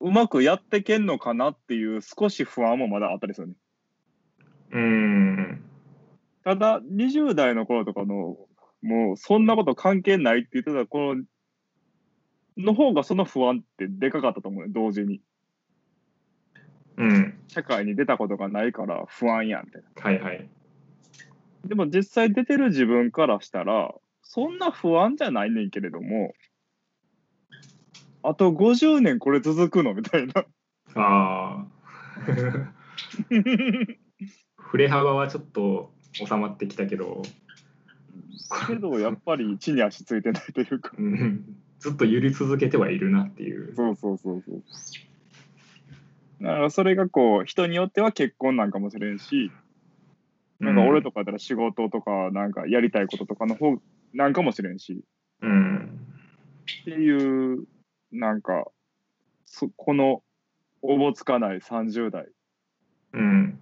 [0.00, 3.54] うまくやってけんのかなっていう少し不安もまだあったりするね。
[4.72, 5.64] うん。
[6.44, 8.36] ただ、20代の頃とかの、
[8.82, 11.16] もうそんなこと関係ないって言ってた頃
[12.56, 15.20] の方がその不安ってでかかったと思うよ、同時に。
[16.96, 17.38] うん。
[17.48, 20.02] 社会に出たことがないから不安やんみたいな。
[20.02, 20.48] はいはい。
[21.66, 26.32] でも実際出てる自分からしたら、そんな不安じゃないねんけれども、
[28.22, 29.94] あと50年これ続くの？
[29.94, 30.44] みたいな。
[30.94, 31.66] ああ。
[34.56, 37.22] 振れ幅はちょっと収まってきたけど、
[38.66, 40.92] けどやっぱり地に足ついてないというか。
[40.98, 43.74] うん、ずっと揺り続けてはいるなっていう。
[43.74, 44.62] そうそうそうそう。
[46.42, 49.50] だからそれがこう、人によっては結婚なんかもしれんし、
[50.58, 53.76] なんか俺とかだったら仕事とか、なんかやりたいこととかの方
[54.12, 55.04] なんかもしれんし、
[55.42, 56.00] うん。
[56.82, 57.64] っていう、
[58.12, 58.66] なんか、
[59.46, 60.22] そこの
[60.82, 62.26] おぼつかない30代、
[63.12, 63.58] うん。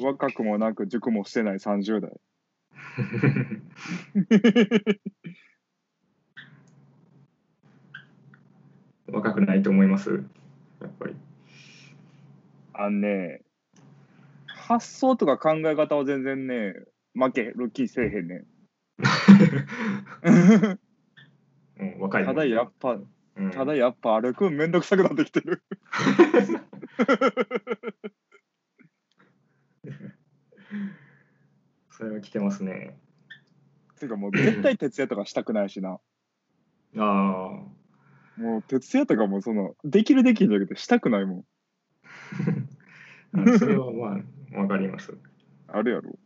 [0.00, 2.12] 若くもなく塾もしてない30代。
[9.10, 10.10] 若くないと思います？
[10.80, 11.16] やっぱり。
[12.74, 13.40] あのね、
[14.46, 16.74] 発想とか考え方は全然ね、
[17.14, 18.46] 負ける気せえへんねん。
[21.80, 22.98] うん、若いもたんだやっぱ、
[23.38, 25.62] うんただやっぱ歩くんめんどくさくなってきてる。
[31.90, 32.98] それは来てますね。
[33.98, 35.98] ていうかもう絶対徹夜とかしたくないしな。
[36.96, 37.62] あ
[38.36, 41.44] もう徹夜とかもその、できるできんじゃなくてしたくないもん。
[43.54, 43.58] あ。
[43.58, 44.20] それはま
[44.54, 45.18] あ、わかります。
[45.66, 46.18] あるやろ。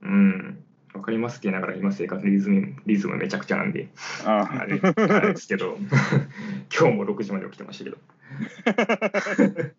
[0.00, 0.64] うん。
[0.94, 3.88] わかりますって言いながら今生活リズムリズムめちゃくちゃなんで、
[4.24, 5.76] ああれあれですけど、
[6.74, 7.98] 今日も6時まで起きてましたけど、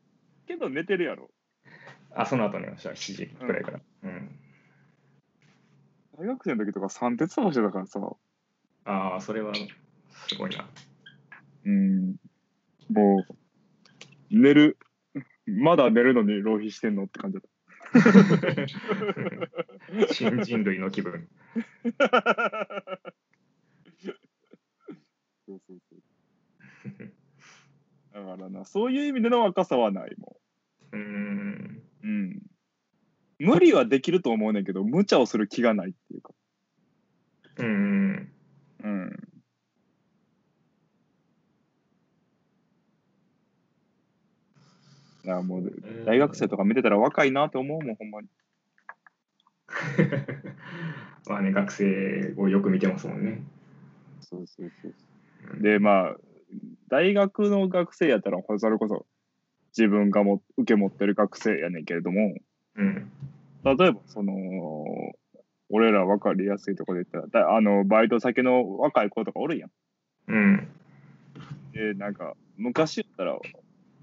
[0.48, 1.32] けど寝てるやろ。
[2.16, 3.80] あ、その後寝ました、7時くらいから。
[4.04, 4.30] うん。
[6.18, 8.00] 大学生の時とか三鉄もしてたからさ。
[8.86, 9.54] ああ、それは
[10.28, 10.68] すごいな。
[11.66, 12.16] うん。
[12.90, 13.36] もう、
[14.30, 14.78] 寝る。
[15.46, 17.42] まだ寝るのに浪費してんのって感じだっ
[20.12, 21.28] 新人類の気分。
[21.98, 22.10] た。
[25.48, 26.00] そうそうそう。
[28.14, 30.38] だからな、そういう意味での若さはないも
[30.92, 31.02] うーん。
[31.02, 31.82] ん。
[32.04, 32.42] うん。
[33.40, 36.34] 無理はできると思うねんけど、無茶をする気がないっていうか。
[37.58, 38.32] うーん。
[38.84, 39.39] うん。
[45.30, 45.72] いやもう
[46.08, 48.28] 大学生とか見てたら若いなって思うもん、ほんまに。
[51.30, 53.44] まあね、学生をよく見てますもんね。
[54.22, 54.94] そうそうそう
[55.54, 56.16] うんで、まあ、
[56.88, 59.06] 大学の学生やったら、それこそ
[59.78, 62.34] 自分がも受け持ってる学生やねんけれども、
[62.76, 63.12] うん。
[63.64, 64.34] 例えば、その、
[65.70, 69.72] 俺ら分かりやすいところで言ったら、だあの、バイト先の若い子とかおるやん。
[70.28, 70.68] うん。
[71.72, 73.38] で、なんか、昔やったら、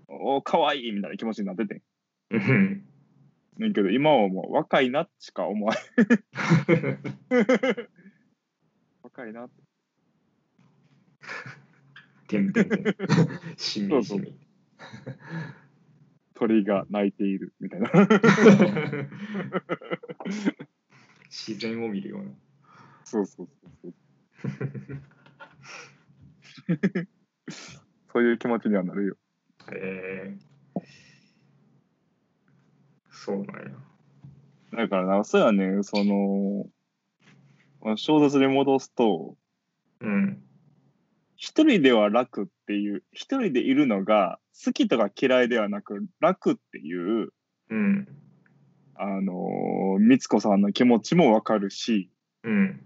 [0.08, 1.82] おかわいいみたいな気持ちになっててん。
[2.30, 2.84] うん。
[3.58, 5.84] ねんけど、今はもう若いなしか思わない。
[9.02, 9.62] 若いなって。
[12.28, 12.96] てんてんてん。
[13.56, 14.38] しみしみ。
[16.34, 17.90] 鳥が鳴いているみたいな。
[21.30, 22.30] 自然を見るような。
[23.04, 23.94] そうそうそうそう。
[28.12, 29.16] そういう気持ちにはなるよ。
[29.72, 30.80] えー、
[33.10, 33.86] そうなんや。
[34.76, 36.66] だからな、そうやね、その、
[37.82, 39.36] まあ小説に戻すと、
[40.00, 40.42] うん。
[41.36, 47.32] 一人では楽っていう、一人でいるのが好きとか嫌いではなく楽っていう、
[47.70, 48.08] うん。
[48.94, 52.10] あのー、みつこさんの気持ちもわかるし、
[52.44, 52.80] うん。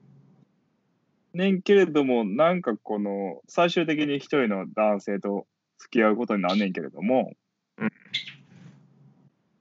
[1.32, 5.46] ねんけれども、なんかこの、最終的に一人の男性と
[5.80, 7.32] 付き合うことになんねんけれども、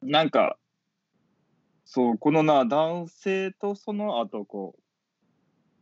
[0.02, 0.58] なんか、
[1.86, 4.76] そう、このな、男性とその後、こ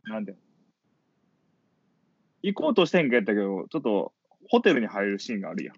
[0.06, 0.36] う、なんで、
[2.42, 4.12] 行こうとしてんかやったけど、ちょっと、
[4.48, 5.76] ホテルに入るシーンがあるやん。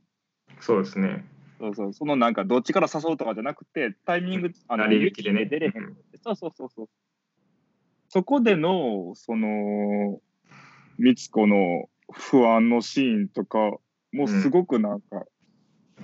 [0.61, 1.25] そうですね。
[1.59, 5.47] そうそう、そのなんか、どっちから誘うとかじゃなくて、タイミング、あ成り行きでね。
[5.47, 5.97] 出れへん。
[6.23, 6.89] そうそうそうそう。
[8.09, 10.21] そこでの、その、
[10.99, 13.79] みつこの不安のシーンとか、
[14.13, 15.25] もうすごくなんか、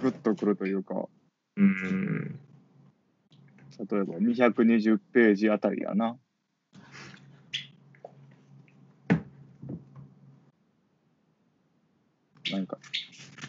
[0.00, 1.08] グッとくるというか、
[1.56, 2.38] うん。
[3.78, 6.16] 例えば220ページあたりやな。
[12.50, 12.78] なんか、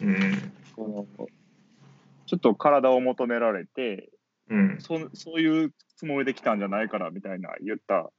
[0.02, 0.52] うん。
[0.74, 1.28] この、
[2.26, 4.10] ちょっと体を求められて、
[4.50, 4.76] うん。
[4.80, 8.10] そそういうつもりで来たんじゃないからみたいな言った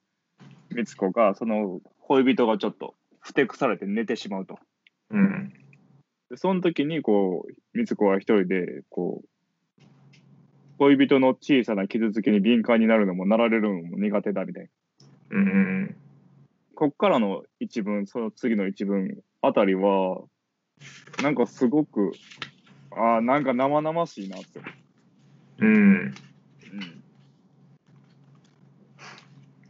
[0.71, 4.59] みつこが、その恋人がちょっとふてくされて寝てしまうと。
[5.09, 5.53] うん。
[6.29, 9.29] でその時に、こう、みつこは一人で、こう、
[10.77, 14.69] 恋人の小さな傷つきに敏感になるのもなられるのも苦手だみたい
[15.29, 15.37] な。
[15.37, 15.95] うん。
[16.75, 20.21] こっからの一文、その次の一文あたりは、
[21.21, 22.13] なんかすごく、
[22.91, 24.61] ああ、なんか生々しいなって。
[25.57, 25.67] うん。
[25.67, 26.13] うん。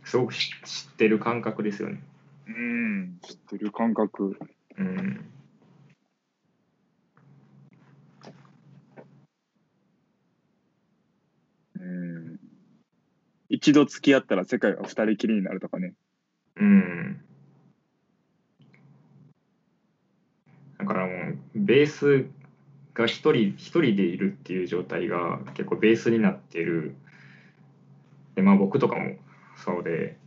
[0.03, 1.99] すごく知知ってる感覚ですよね。
[2.47, 4.37] うん、知ってる感覚。
[4.77, 4.87] うん。
[4.87, 5.38] うん。
[13.49, 15.93] 一度付き合ったら世界が二人きりになるとかね。
[16.55, 17.21] うん。
[20.77, 22.27] だからもう、ベース
[22.93, 26.95] が一人、一人でいるっていう状態が結構ベースになってる。
[28.35, 29.15] で、まあ僕とかも
[29.57, 30.17] そうで、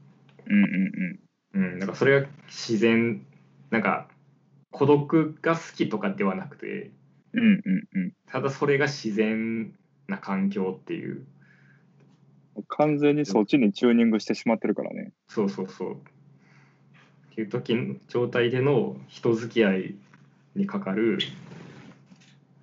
[0.47, 1.21] うんうん
[1.55, 3.25] うん、なんかそれが自然、
[3.71, 4.09] なんか
[4.71, 6.91] 孤独が好きとかではなくて、
[7.33, 7.41] うん。
[7.41, 8.13] うんうんうん。
[8.27, 9.73] ただそれが自然
[10.09, 11.25] な環境っていう、
[12.69, 15.12] 完全にそっちにチューニングしてしまってるからね。
[15.29, 15.95] そうそうそう。
[15.95, 19.95] っていう時の状態での人付き合い
[20.55, 21.18] にかかる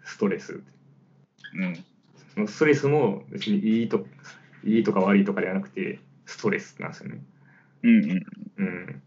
[0.05, 0.61] ストレス。
[1.55, 1.75] うん。
[2.33, 4.05] そのストレスも別にいいと
[4.63, 7.21] いいとか悪いとかではなくて、ストレスなんですよね。
[7.83, 8.23] うん
[8.57, 9.01] うん。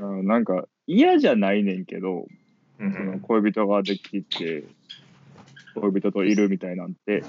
[0.00, 0.26] うん。
[0.26, 2.26] なんか嫌じゃないねんけど、
[2.78, 4.64] うんその恋人ができて、
[5.74, 7.22] 恋人といるみたいなんて、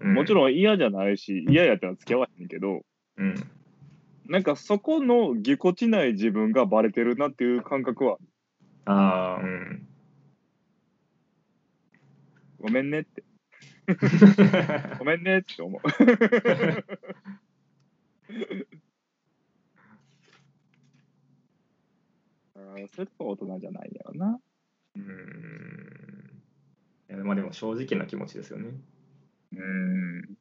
[0.00, 2.82] うん、もちろん嫌じゃないし、嫌やったら付き合わへんけど、
[3.16, 3.34] うん。
[4.28, 8.18] なんかそこのぎこちない自分がバレてるなっていう感覚は、
[8.84, 9.88] ああ、うん。
[12.60, 13.22] ごめんねって、
[14.98, 15.80] ごめんねって思う。
[22.56, 24.40] あーそれとか大人じゃないんやろな。
[24.96, 26.42] うん
[27.08, 28.70] いやでまあでも正直な気持ちですよね。
[29.56, 30.36] うん。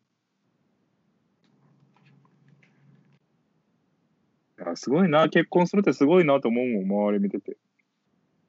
[4.57, 7.57] いやすごいな、結婚するってすごいなと思うもん、周り見てて。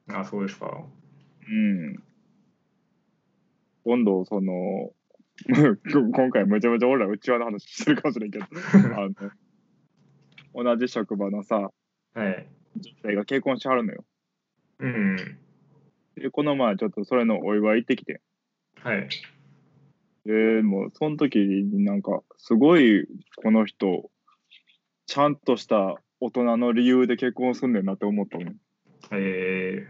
[0.09, 0.85] あ、そうですか。
[1.47, 2.03] うん。
[3.83, 4.91] 今度、その、
[6.13, 8.45] 今回めちゃめちゃ俺ら内輪の話してるかもしれんけど、
[8.95, 9.09] あ
[10.53, 11.71] の、同じ職場のさ、
[12.13, 12.47] はい。
[12.75, 14.05] 女性が結婚しはるのよ。
[14.79, 15.37] うん。
[16.15, 18.21] で、この前ちょっとそれのお祝い行ってきて。
[18.81, 19.09] はい。
[20.27, 23.07] で、もうその時になんか、すごい
[23.37, 24.11] この人、
[25.05, 28.55] ちゃんとした大人の理由で結婚すんねんなって思ったもん。
[29.13, 29.87] え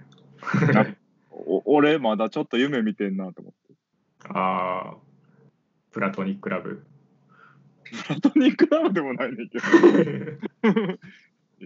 [1.32, 3.74] お俺まだちょっと夢見てんなと思って。
[4.30, 4.96] ー、ああ、
[5.92, 6.86] プラトニックラブ。
[7.84, 9.66] プラトニックラブでもないねんけど。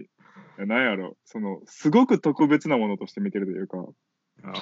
[0.00, 0.08] い
[0.56, 3.86] やなんやろ、その、すごく特別なものとして見てるというか、
[4.44, 4.52] あ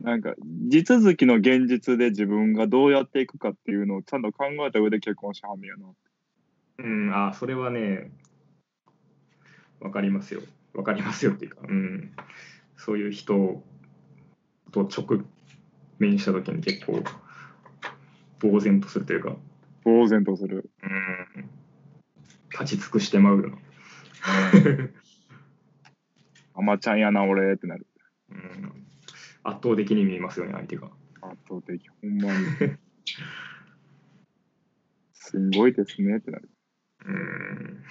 [0.00, 0.34] なんか、
[0.68, 5.86] 地続きの現実で自分がどうやっていくかっていうのをちゃんと考えた上で結婚しはんねやな。
[5.86, 5.88] ー
[6.80, 8.12] うん、あーそれはね、
[9.80, 10.42] わかりますよ。
[10.74, 12.12] わかりますよっていうか、うん。
[12.76, 13.62] そういう人
[14.70, 15.24] と直
[15.98, 17.02] 面した時に結構、
[18.40, 19.36] 呆然とするというか、
[19.84, 20.70] 呆然とする。
[20.82, 21.50] うん。
[22.52, 23.58] 立ち尽くしてまうよな。
[26.54, 27.86] あまちゃんやな、俺ってなる。
[28.30, 28.87] うん、
[29.42, 30.90] 圧倒的に見えますよね、相手が。
[31.22, 32.46] 圧倒的、ほんまに。
[35.12, 36.48] すんごいですねってなる。
[37.06, 37.84] うん。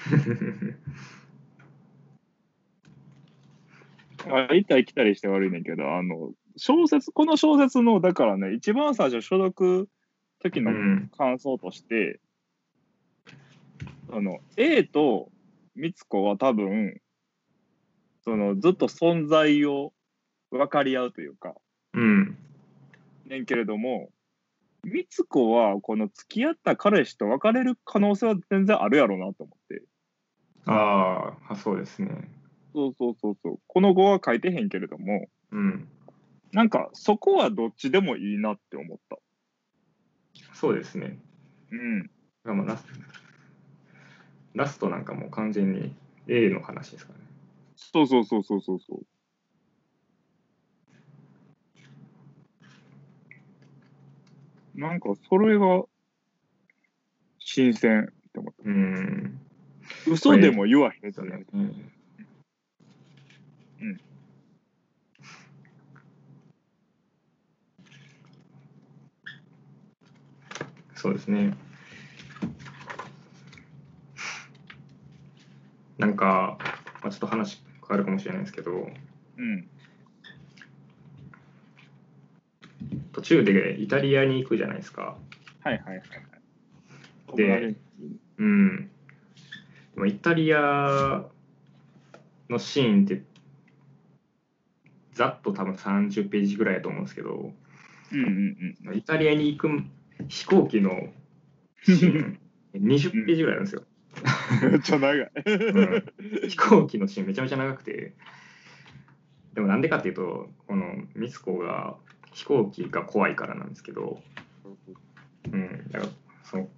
[4.29, 9.89] あ行ったり来たりして悪いねんけど、あの、小説、この小説の、だからね、一番最初所読
[10.39, 12.19] 時のうん感想として、
[14.11, 15.29] あの、A と
[15.75, 16.99] 美津子は多分、
[18.23, 19.93] その、ずっと存在を
[20.51, 21.55] 分かり合うというか、
[21.93, 22.37] うん。
[23.25, 24.09] ねんけれども、
[24.83, 29.83] 美津子はこの付き合った彼氏と別れる可能性は全然あるやろうなと思って。
[30.65, 32.09] あーあ、そうですね。
[32.73, 33.59] そうそうそうそう。
[33.67, 35.87] この後は書いてへんけれども、うん。
[36.53, 39.17] なんかそこはどっちでもいいなって思った。
[40.53, 41.19] そうですね。
[41.71, 42.09] うん。
[42.45, 42.85] がまあラス
[44.55, 45.93] ラストなんかもう完全に
[46.27, 47.25] A の話ですからね。
[47.75, 49.05] そうそうそうそうそうそう。
[54.77, 55.83] なんかそれが
[57.39, 58.63] 新鮮って思った。
[58.63, 59.39] うん。
[60.05, 61.45] 嘘でも言わへんじゃない。。
[61.51, 61.61] うん。
[61.61, 61.91] うん
[70.95, 71.55] そうですね。
[75.99, 76.57] なんか、
[77.03, 78.71] まあ、ちょっと話変わるかもしれないですけど、
[79.37, 79.69] うん。
[83.17, 85.17] 途中でイタリアに行くじゃないですか。
[85.63, 86.03] はいはいはいは
[87.33, 87.35] い。
[87.35, 87.75] で
[88.37, 88.91] うん。
[89.95, 91.25] でもイタリア
[92.47, 93.23] のシーンって、
[95.13, 97.53] ざっと多分30ページぐらいだと思うんですけど、
[98.11, 99.67] うんうんイタリアに行く
[100.27, 101.11] 飛行機の
[101.81, 102.39] シーン、
[102.77, 103.83] 20ページぐらいあるんですよ。
[104.61, 104.71] うん。
[104.73, 105.19] めっちゃ長い。
[105.19, 108.13] うん飛行機のシーンめちゃめちゃ長くて、
[109.55, 111.97] でもなんでかっていうと、このミツコが
[112.37, 114.21] 飛行機が怖いからなんですけど、
[115.51, 116.11] うん、だから
[116.43, 116.69] その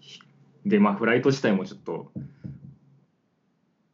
[0.00, 0.20] ひ
[0.64, 2.10] で、まあ、フライト自体もちょっと、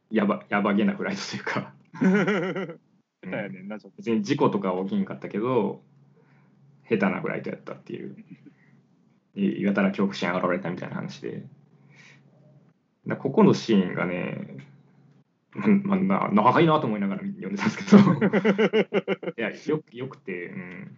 [0.09, 1.73] やばやばげなフライトというか。
[3.97, 5.83] 別に事故とかは起きんかったけど、
[6.89, 8.17] 下手なフライトやったっていう、
[9.35, 11.45] いやたら恐怖心現れたみたいな話で、
[13.09, 14.59] だここのシーンがね、
[15.53, 17.99] ままあ、な長いなと思いながら読んでたんですけど、
[19.37, 20.97] いや、よよくて、うん。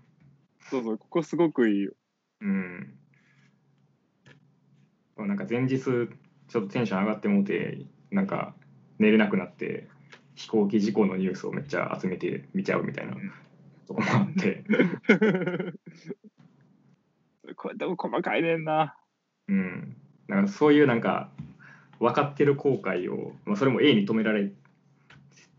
[0.60, 1.94] そうそう、ここすごくいいよ。
[2.40, 2.98] うん。
[5.16, 6.08] なんか前日、ちょっ
[6.48, 8.54] とテンション上がってもうて、なんか
[8.98, 9.88] 寝れなくなって、
[10.34, 13.32] 飛行機事故のニュースをめっちゃ集めて見ちゃうみたいなうん
[13.86, 14.64] とこもあって、
[17.56, 18.96] これでも細かいねんな。
[19.48, 19.96] うん。
[20.28, 21.30] だからそういうなんか、
[22.02, 24.50] 分かってる後悔を、まあ、それも A に止められ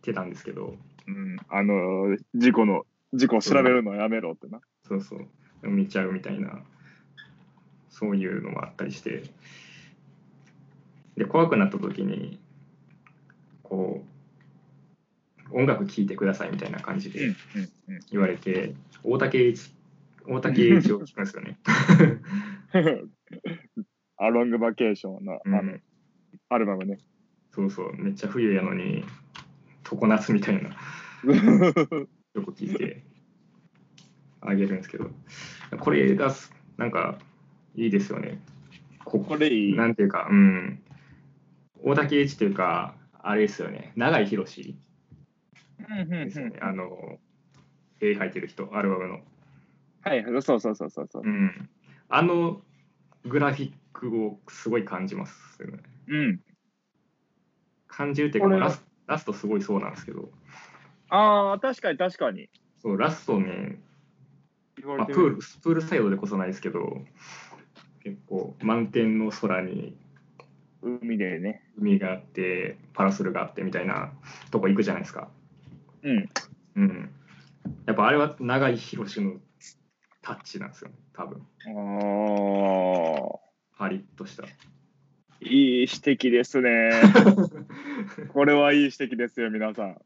[0.01, 0.75] てたんですけど、
[1.07, 1.37] うん。
[1.47, 2.83] あの、事故の、
[3.13, 4.59] 事故を調べるのやめろってな。
[4.85, 6.61] そうそう、見ちゃうみたいな、
[7.89, 9.23] そういうのもあったりして、
[11.15, 12.37] で、怖くなった時に、
[13.63, 14.03] こ
[15.49, 17.35] う、音楽聴いてくださいみたいな感じでうん。
[17.87, 17.99] うん。
[18.11, 18.73] 言われて、
[19.05, 19.73] 大竹栄一、
[20.27, 21.57] 大竹栄一を聴くんですよね。
[24.17, 25.77] アロングバケーションの、うんあの、
[26.53, 26.99] アルバムね。
[27.51, 29.03] そうそう、めっちゃ冬やのに、
[29.83, 30.71] 常夏みたいな
[32.33, 33.03] 曲聴いて、
[34.41, 35.09] あげるんですけど、
[35.79, 37.17] これがすなんか
[37.75, 38.39] いいですよね。
[39.05, 39.75] ここれいい。
[39.75, 40.81] なんていうか、うん。
[41.83, 43.93] 大竹一というか、あれですよね。
[43.95, 44.75] 永井博士
[45.79, 46.59] うんうんですよね。
[46.61, 47.19] うんあの、
[47.99, 49.19] 絵描いてる人、アルバムの。
[50.01, 51.29] はい、そうそうそうそうそうう。
[51.29, 51.69] ん。
[52.09, 52.61] あの
[53.25, 55.79] グラフィックをすごい感じますよね。
[56.07, 56.39] うん。
[57.87, 60.29] 感じるっていうか、こラスラストすごいそうなんですけど、
[61.09, 62.49] ああ、確かに確かに。
[62.81, 63.79] そうラストね、
[64.77, 67.01] 言わまあ、プールプールサイドでこそないですけど、
[68.03, 69.95] 結構満天の空に
[70.83, 71.63] 海でね。
[71.77, 74.11] 海があって、パラソルがあってみたいな
[74.51, 75.29] とこ行くじゃないですか。
[76.03, 76.29] うん。
[76.75, 77.09] うん。
[77.85, 79.39] やっぱあれは長井博の
[80.21, 81.47] タッチなんですよね、多分。
[81.65, 81.69] あ
[83.35, 84.43] あ、パリッとした。
[85.45, 86.91] いい指摘ですね。
[88.33, 89.99] これはいい指摘ですよ、皆さん。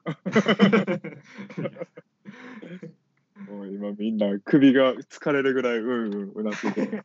[3.49, 7.03] もう今みんな首が疲れるぐらいうんうんうなってて。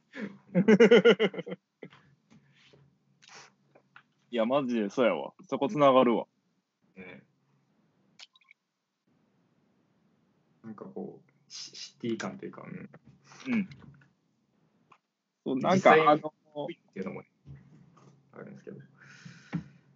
[4.31, 5.35] いや、マジでそうやわ。
[5.49, 6.27] そこつながるわ。
[6.97, 7.23] ね
[10.65, 12.91] なんかこう、シシティ感というか、うん、
[13.53, 13.69] うん。
[15.45, 16.31] そうなんかあの、っ
[16.95, 17.32] ていうのもね、
[18.43, 18.77] あるんですけど。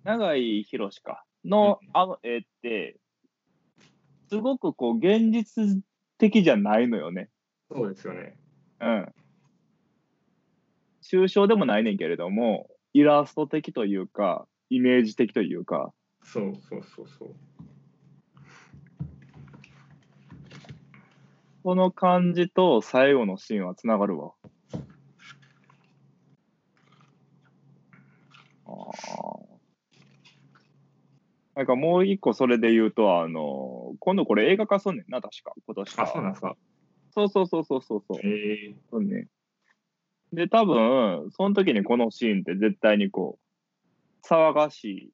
[0.05, 2.99] 永井博かのうんあの絵って、
[4.29, 5.83] すごくこう現実
[6.19, 7.29] 的じゃないのよね。
[7.71, 8.39] そうですよね。
[8.81, 9.15] うん。
[11.03, 15.93] 抽象でもないねんけれども、イラスト的というか、イメージ的というか、
[16.23, 17.35] そうそうそうそう。
[21.63, 24.33] この感じと最後のシーンはつながるわ。
[28.66, 28.66] あー
[31.55, 36.57] なんかもう一個それで言うと、あの、今度これ映画化すんねんな、確か、今年あ、そうなんですか。
[37.15, 38.21] そうそうそうそうそうそう。
[38.23, 39.29] えそうね。
[40.33, 45.11] で、多分、その時にこのシーンって絶対にこう、騒がしい、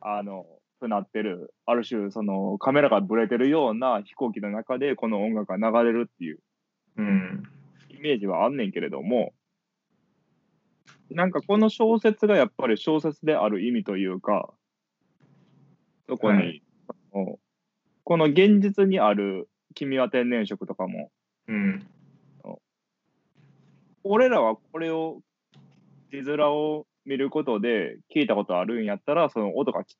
[0.00, 0.46] あの、
[0.78, 7.42] くなってる、ある種、そのカメラがブレてるような飛行機の中でこの音楽が流れるっていうー、うん。
[7.90, 9.32] イメージはあんねんけれども、
[11.10, 14.52] なんかこの小説がやっぱり小説である意味というか、
[16.08, 16.62] そこに、はい
[18.04, 21.10] この現実にある君は天然色とかも、
[21.46, 21.86] うん。
[24.02, 25.20] 俺らはこれを、
[26.10, 29.98] 字面を見ることで聞いたことあるんやったら、その音がき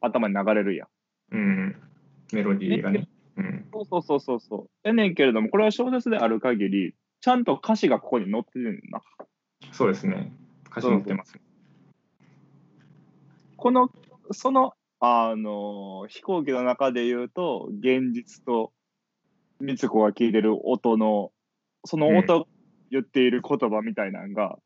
[0.00, 0.88] 頭に流れるやん。
[1.30, 1.76] うん。
[2.32, 3.08] メロディーがね。
[3.36, 3.68] うん。
[3.72, 4.70] そうそうそうそうそう。
[4.82, 9.02] やねんけれども、これは小説である限り、ちゃんと歌詞がここに載ってるんだな。
[9.72, 10.32] そうですね。
[10.70, 11.38] 歌詞載ってます。
[13.56, 13.90] この、
[14.30, 18.72] その、あの、飛行機の中で言うと、現実と、
[19.60, 21.32] みつこが聞いてる音の、
[21.84, 22.46] その音が
[22.90, 24.58] 言っている言葉みたいなのが、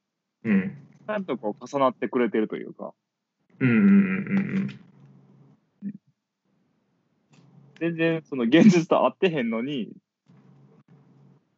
[0.45, 0.76] うん。
[1.07, 2.93] ちゃんとこう重なってくれてるというか、
[3.59, 4.78] うんうんうん
[7.80, 9.90] 全然その現実と合ってへんのに、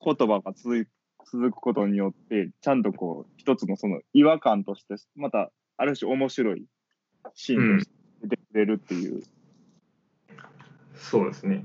[0.03, 0.87] 言葉が続い
[1.31, 6.65] 続くことによって、ちゃんとこう、一つのその違和感として、また、ある種面白い
[7.35, 9.23] シーンとして出てくれるっていう。
[10.95, 11.65] そうですね。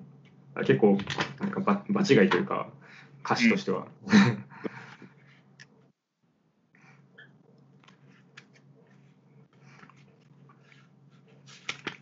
[0.55, 0.97] あ結構、
[1.39, 2.69] なんかば場違いというか、
[3.23, 3.87] 歌詞としては。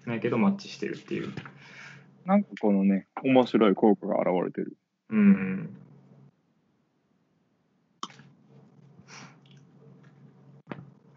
[0.06, 1.34] ないけどマッチしてるっていう。
[2.26, 4.78] なんかこのね、面白い効果が現れてる。
[5.10, 5.78] うん。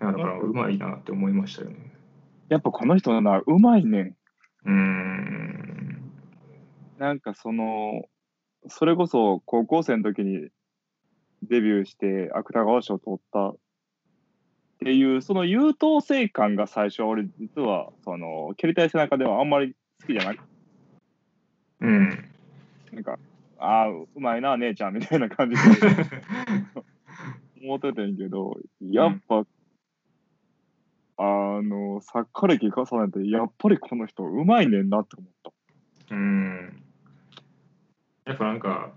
[0.00, 1.76] いやだから、うまいなって思いましたよね。
[2.48, 4.16] やっぱこの人な、うまいね。
[4.64, 6.12] うーん。
[6.98, 8.08] なんかその、
[8.68, 10.48] それこそ高校生の時に
[11.42, 13.56] デビューして芥川賞を取ったっ
[14.82, 20.50] ていう、その優等生感が最初、俺実は、その、蹴りたい背中ではあんまり好きじゃなくて、
[21.80, 22.08] うん。
[22.92, 23.18] なんか、
[23.58, 25.62] ああ、うまいな、姉ちゃんみたいな感じで
[27.62, 29.44] 思ってたんやけど、やっぱ、
[31.22, 36.14] あの、作家歴重ねて、やっぱりこの人うまいねんなって思った。
[36.14, 36.82] うん。
[38.24, 38.90] やっぱなんか、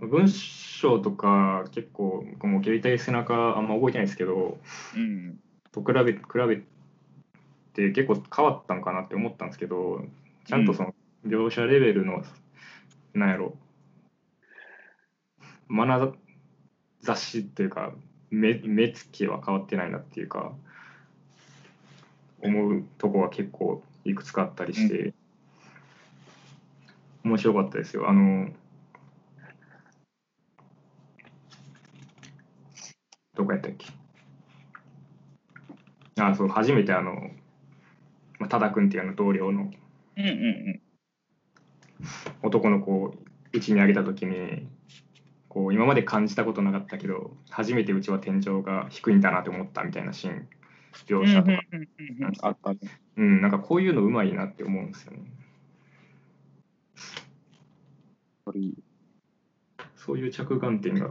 [0.00, 4.58] 文章とか結構僕、もう蹴りたい背中あんま覚えてないですけど、
[4.96, 5.38] うん。
[5.70, 6.18] と比べ比
[6.48, 6.56] べ
[7.72, 10.02] て結構変わったんかなって思ったんですけど、
[10.44, 12.24] ちゃんとその描写レベルの、
[13.14, 13.56] なんやろ、
[15.68, 16.14] 眼
[17.02, 17.92] 差しというか、
[18.30, 20.52] 目目つきは変わってないなっていうか、
[22.42, 25.14] 思うとこは結構いくつかあったりして、
[27.24, 28.08] 面白かったですよ。
[28.08, 28.48] あの
[33.34, 33.86] どこやったっけ？
[36.20, 37.12] あそう初めてあの、
[38.40, 39.70] まあ、タダ君っていうあの同僚の
[42.42, 43.14] 男の子を
[43.52, 44.66] うちにあげた時に
[45.48, 50.48] こう今まで感じたことなかったけど初めてうちは天井が低いんだなと思ったみたいなシーン。
[51.06, 52.78] 描写とか、あったね。
[53.16, 55.30] うん、なんかこういうのうまいなって思うんですよね。
[58.44, 58.74] これいい
[59.96, 61.10] そういう着眼点が。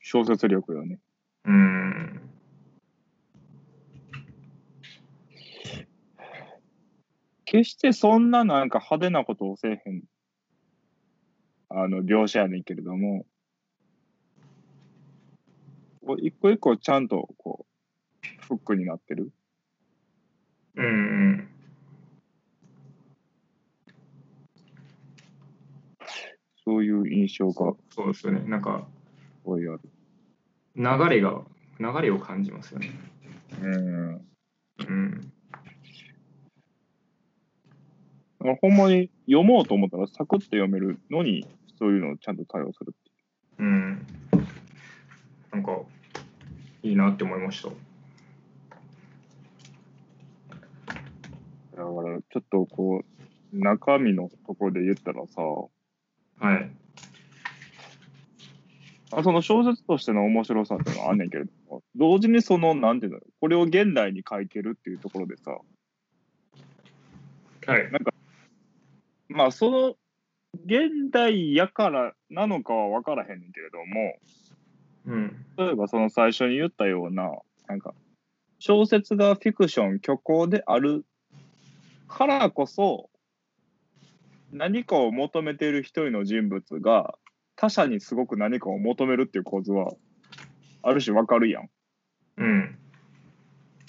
[0.00, 0.98] 小説力よね。
[1.44, 2.20] うん。
[7.44, 10.04] 決してそんななんか派手なことをせえへん、
[11.68, 13.26] あの、描写やねんけれども、
[16.18, 19.32] 一個一個ちゃんと、こう、フックになってる。
[20.76, 21.48] うんうん
[26.64, 28.86] そういう印象がそうですよねなんか
[29.18, 29.80] すごいある。
[30.76, 31.42] 流れが
[31.78, 32.92] 流れを感じますよね
[33.60, 34.26] うん。
[34.78, 35.32] うん
[38.60, 41.46] ほんまに読もうと思ったらサクッと読めるのに、
[41.78, 43.68] そういうのをちゃんと対応するっていう。
[43.68, 44.21] うん
[45.52, 45.82] なんか
[46.82, 47.68] いいなって思いました。
[47.68, 47.74] だ
[51.76, 56.70] から、ちょっとこう、中身のところで言ったらさ、はい。
[59.14, 65.50] あその小説としての面白さっていうのはあんねんけれども、同時にその、なんていうの、これを現代に書いてるっていうところでさ、
[67.66, 67.90] はい。
[69.28, 69.96] まあその、
[70.64, 74.16] 現代やからなのかは分からへんねんけれども、
[75.06, 77.30] うん例えばその最初に言ったような、
[77.68, 77.94] なんか、
[78.58, 81.04] 小説がフィクション、虚構である
[82.08, 83.10] からこそ、
[84.52, 87.14] 何かを求めている一人の人物が
[87.56, 89.92] 他者にすごく何かを求めるっていう構図は、
[90.82, 91.70] ある種わかるやん。
[92.38, 92.78] うん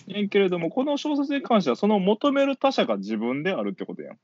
[0.08, 4.20] やんけれども、この小説に関しては、その求める他者が自分であるってことやん。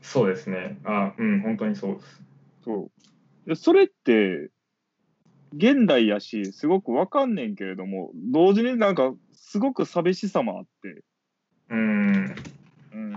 [0.00, 2.22] そうですねあうん本当にそうです
[2.64, 2.90] そ
[3.46, 3.48] う。
[3.48, 4.50] でそれって、
[5.52, 11.02] 現代やし、すごくわかんねんけれども、同時になんか、すごく寂しさもあって、
[11.70, 12.34] うん
[12.92, 13.12] うん。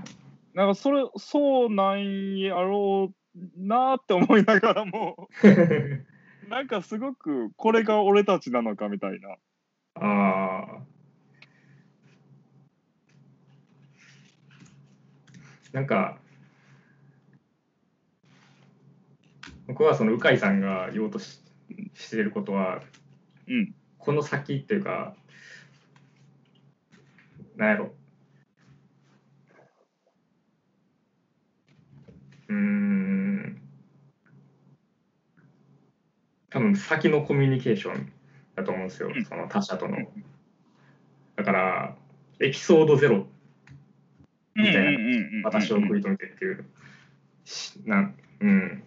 [0.53, 5.29] なんか、それ、そうなんやろうなって思いながらも、
[6.47, 9.35] なんかすごく、これが俺たちなのかみたいな。
[9.95, 10.91] ああ
[15.73, 16.17] なんか
[19.67, 21.40] 僕はその鵜飼さんが言おうとし
[21.93, 22.81] してることは
[23.47, 23.75] うん。
[23.97, 25.15] この先っていうか
[27.55, 27.93] なんやろ。
[32.49, 33.61] うーん。
[36.49, 38.11] 多分先のコミュニケーション
[38.55, 39.11] だと思うんですよ。
[39.15, 39.23] うん。
[39.23, 39.97] その他者との。
[41.35, 41.95] だから
[42.39, 43.27] エピソードゼロ
[44.55, 45.41] みたいな。
[45.43, 46.65] 私を食い止めてっていう。
[47.45, 48.83] しなんうん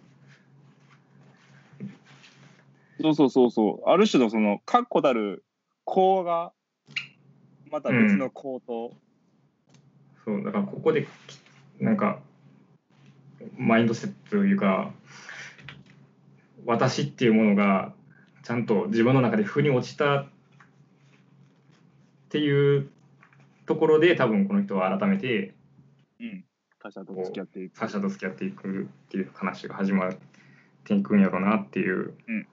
[3.01, 3.89] そうそうそうそう。
[3.89, 5.43] ある種のその、確固たる
[5.83, 6.51] 項が、
[7.71, 8.93] また別の項と、
[10.23, 11.07] そうだからここで
[11.79, 12.19] なんか
[13.57, 14.91] マインドセットというか
[16.65, 17.93] 私っていうものが
[18.43, 20.27] ちゃんと自分の中で腑に落ちたっ
[22.29, 22.89] ていう
[23.67, 25.53] ところで多分この人は改めて
[26.19, 26.43] うん。
[26.79, 27.79] 他者と付き合っていく。
[27.79, 30.11] 他者と付き合っていくっていう話が始まっ
[30.83, 32.13] ていくんやろうなっていう。
[32.27, 32.47] うん。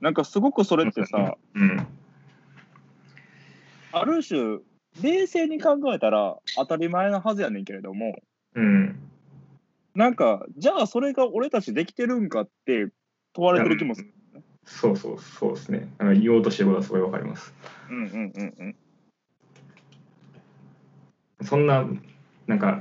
[0.00, 1.86] なんかすごくそれってさ、うん
[3.94, 4.58] ある種、
[5.02, 8.16] 冷静に考えたら当たり前なはずやねんけれども、
[8.54, 8.98] うん
[9.94, 12.88] なんか、じゃあそれが俺たちできてるんかって
[13.34, 14.14] 問われてる気もする。
[14.64, 15.92] そうそうそうですね。
[15.98, 17.52] あの言おうとしてることはすごいわかります。
[17.90, 18.54] うんうんうん
[21.40, 21.46] うん。
[21.46, 21.86] そんな、
[22.46, 22.80] なんか、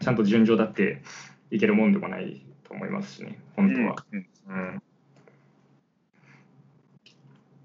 [0.00, 1.02] ちゃんと順序だって
[1.50, 3.96] いけるもんでもないと思いますしね、本当は。
[4.12, 4.26] うん。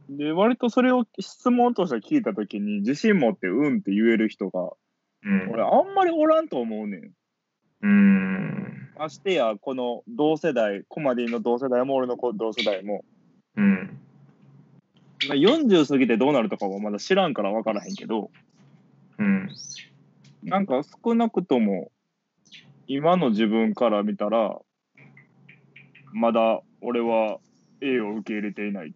[0.10, 4.72] うん、で、割とそれを質問として聞いたときに、自信持ってうんって言える人が、
[5.24, 5.50] うん。
[5.52, 7.12] 俺あんまりおらんと思うねん。
[7.82, 8.90] うん。
[8.98, 13.04] ましてや、この同世代、コマディの同世代も俺の同世代も、
[13.56, 14.00] うん。
[15.28, 18.32] まあ40過ぎてどうなるとかはまだ知らんから分からへんけど、
[19.18, 19.50] うん。
[20.44, 21.92] なんか少なくとも、
[22.88, 24.60] 今の自分から見たら、
[26.14, 27.40] まだ俺は
[27.82, 28.94] A を受け入れていない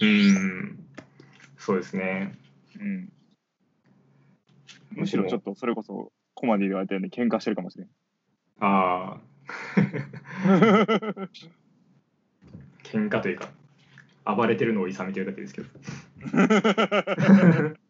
[0.00, 0.04] う。
[0.04, 0.78] うん。
[1.58, 2.34] そうですね。
[2.78, 3.12] うん。
[4.90, 7.88] むしろちょっとそれこそコマディで言われたように喧嘩してるかもしれん。
[8.60, 9.20] ああ。
[12.82, 13.48] 喧嘩というか、
[14.24, 15.68] 暴れてるのを諌めてるだけですけど。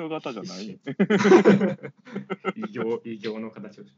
[0.00, 0.80] 人型じゃない？
[2.56, 3.92] 異形異形の形をし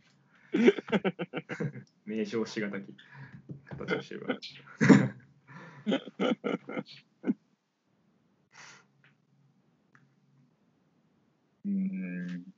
[2.04, 2.94] 名称しがたき
[3.68, 4.38] 形をしてるから。
[11.64, 12.52] うーん。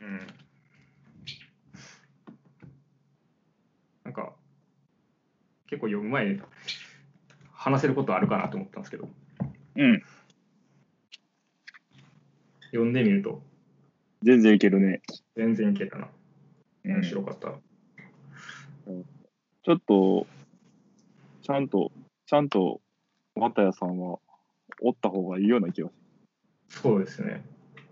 [0.00, 0.26] うん。
[4.04, 4.34] なんか、
[5.66, 6.40] 結構読む前、
[7.58, 9.08] 話せることあるかなと思ったんですけど、
[9.76, 10.02] うん。
[12.66, 13.42] 読んでみると
[14.22, 15.02] 全然いけるね。
[15.36, 16.08] 全然いけたな。
[16.84, 17.48] うん面白かった。
[19.64, 20.26] ちょっと、
[21.42, 21.92] ちゃんと、
[22.26, 22.80] ちゃんと、
[23.34, 24.18] 綿谷さんは、
[24.80, 25.90] おった方がいいような気が
[26.68, 27.44] すそうですね。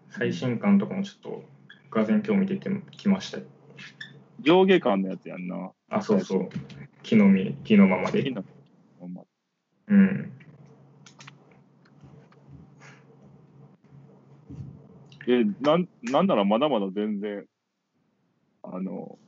[0.08, 1.44] 最新刊とかもちょっと、
[1.90, 3.40] がぜ興味出てきました。
[4.40, 5.72] 上下巻のやつやんな。
[5.90, 6.48] あ、そうそう。
[7.02, 8.22] 木の実、木のままで。
[8.22, 8.55] いいなほんま
[9.88, 10.32] うん。
[15.28, 17.46] え、なん、なんならまだまだ全然、
[18.62, 19.18] あの、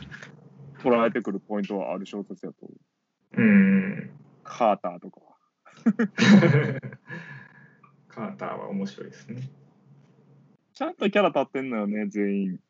[0.82, 3.42] 捉えてくるポイントはある小説やと思う。
[3.42, 4.10] うん。
[4.44, 5.20] カーターとか。
[8.08, 9.42] カーターは面白いですね。
[10.72, 12.60] ちゃんとキャラ立ってんのよね、全員。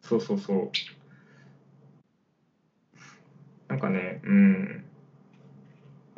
[0.00, 0.70] そうそうそう。
[3.68, 4.84] なんかね、うん。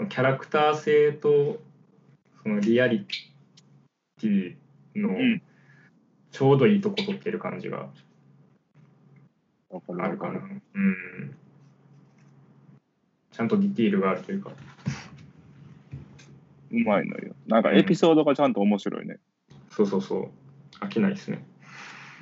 [0.06, 1.60] キャラクター性と、
[2.42, 3.06] そのリアリ
[4.20, 4.56] ティ
[4.94, 5.42] のうん
[6.30, 7.88] ちょうどいいとこ取ってる感じが
[9.70, 10.40] あるかな。
[10.74, 11.34] うん。
[13.32, 14.50] ちゃんとディティールがあるというか。
[16.70, 17.34] うまいのよ。
[17.46, 19.18] なんかエピソードがちゃんと面白いね。
[19.70, 20.30] そうそうそう。
[20.84, 21.44] 飽きないですね。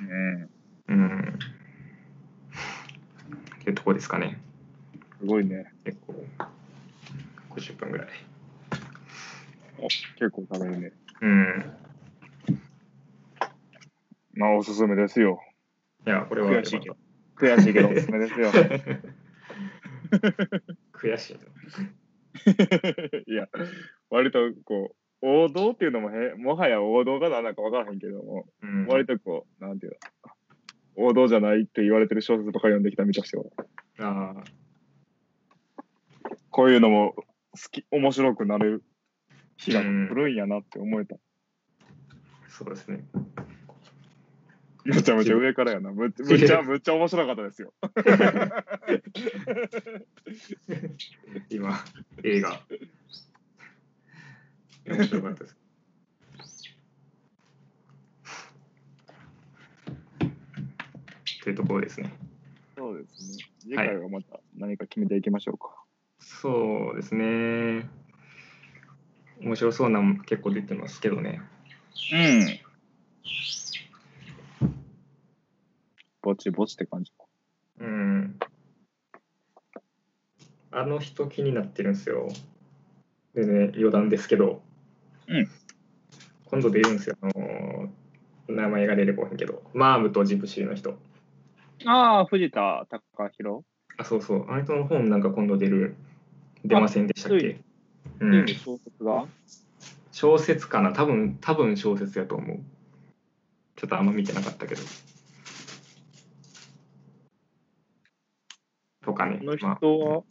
[0.01, 0.49] うん。
[0.87, 1.39] うん。
[3.59, 4.39] っていうとこですかね。
[5.19, 5.73] すごいね。
[5.83, 6.25] 結構。
[7.57, 8.07] 50分ぐらい。
[10.17, 10.93] 結構食べるね。
[11.21, 11.65] うん。
[14.33, 15.39] まあ、おすすめですよ。
[16.05, 16.97] いや、これは悔しいけど。
[17.35, 18.51] 悔しいけど、おすすめですよ。
[20.93, 21.39] 悔しいな。
[23.25, 23.49] いや、
[24.09, 29.97] 割とこう、王道っていうのもへ、もはや王道が何だか分からへんけども、うん、割とこう、なんていう
[30.95, 33.45] の、王道じゃないって言われてる小説とか読んできた身としては、
[33.99, 34.43] ああ、
[36.51, 37.25] こういうのも好
[37.71, 38.83] き、面白くなれる
[39.57, 41.15] 日が来るんやなって思えた。
[42.49, 43.05] そうですね。
[44.85, 45.91] めちゃめちゃ上からやな。
[45.91, 47.73] むっむっちゃ、むっちゃ面白かったですよ。
[51.49, 51.77] 今、
[52.23, 52.61] 映画。
[54.85, 55.57] 面白かったです。
[61.43, 62.13] というところですね。
[62.77, 63.45] そうですね。
[63.59, 65.76] 次回はまた何か決めていきましょうか。
[66.41, 67.89] そうですね。
[69.41, 71.41] 面白そうなのも結構出てますけどね。
[72.13, 72.59] うん。
[76.21, 77.11] ぼちぼちって感じ。
[77.79, 78.39] うん。
[80.71, 82.27] あの人気になってるんですよ。
[83.33, 84.61] でね、余談ですけど。
[85.27, 85.49] うん。
[86.45, 87.17] 今度出るんですよ。
[87.21, 87.89] あの
[88.47, 89.63] 名前が出てこへんけど。
[89.73, 90.99] マームとジプシーの人。
[91.85, 93.03] ああ、藤田隆
[93.37, 93.63] 弘。
[93.97, 94.51] あ、そうそう。
[94.51, 95.95] あの人の本なんか今度出る。
[96.67, 97.61] 出ませんでしたっけ？
[98.19, 98.47] うん。
[98.47, 99.25] 小説が？
[100.11, 102.59] 小説かな多分、多分小説やと思う。
[103.75, 104.81] ちょっとあんま見てなかったけど。
[109.03, 109.43] とかねあ。
[109.43, 110.23] の人まあは、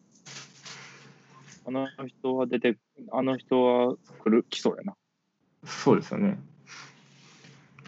[1.67, 2.77] あの人は出て、
[3.13, 4.97] あの人は来る、来そうやな。
[5.65, 6.39] そうですよね。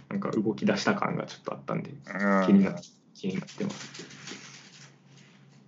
[0.08, 2.74] なんか動き出した感がちょっとあったんで、うん気にな
[3.14, 4.06] 気になってます。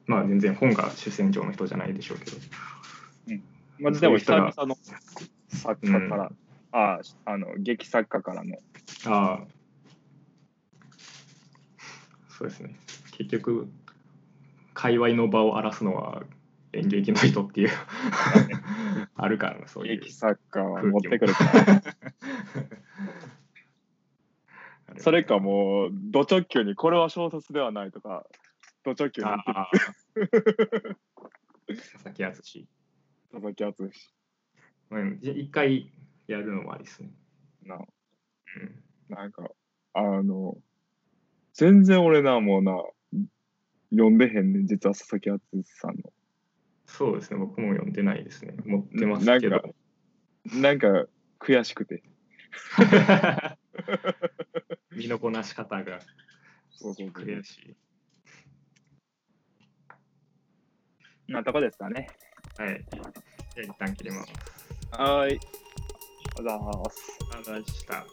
[0.06, 2.36] まあ全然本が主戦場の人じゃないでしょうけど。
[3.80, 4.76] まずでも久々の
[5.48, 6.32] 作家から、
[6.72, 8.56] ああ、あの、劇作家からの。
[9.06, 9.46] ああ。
[12.28, 12.74] そうですね。
[13.12, 13.68] 結局、
[14.74, 16.22] 界隈の場を荒らすのは
[16.72, 17.70] 演劇の人っていう
[19.16, 20.12] あるからな、そういう劇。
[20.12, 21.82] 作家は持ってくるから。
[24.98, 28.26] それかもう、ド直球に、これは小説ではないとか、
[28.84, 29.28] ド直球に。
[31.68, 32.66] 佐々木敦。
[33.32, 33.90] 佐々木敦
[34.90, 35.92] うん、じ一回
[36.26, 37.10] やるのもありですね。
[37.64, 37.76] な。
[37.76, 37.84] うん。
[39.08, 39.48] なんか、
[39.94, 40.58] あの、
[41.54, 42.82] 全然俺な、もうな、
[43.90, 46.12] 読んでへんねん、実は佐々木敦さんの。
[46.86, 48.56] そうですね、僕も読んでないですね。
[48.64, 49.68] 持ってますけどなんか。
[50.54, 51.06] なんか、
[51.38, 52.02] 悔しくて。
[54.90, 56.00] 身のこなし方が。
[56.82, 57.76] 悔し
[61.28, 61.32] い。
[61.32, 62.08] なとこですかね。
[62.60, 62.84] はい。
[62.92, 64.32] じゃあ一旦切ります。
[64.90, 65.40] はーい。
[66.38, 67.18] あざーす。
[67.32, 68.04] ありがとうございました。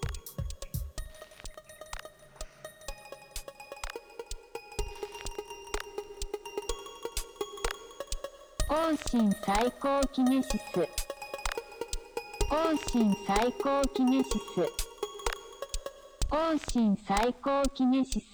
[8.70, 10.62] 王神最高キネシス
[12.50, 14.34] 王神最高キネシス
[16.32, 18.27] 王神最高キネシス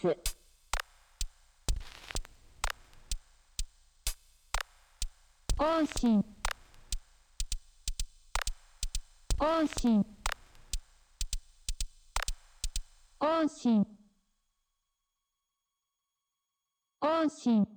[5.84, 6.24] 王神
[9.38, 10.06] 王神
[13.20, 13.86] 王神
[17.00, 17.68] 王神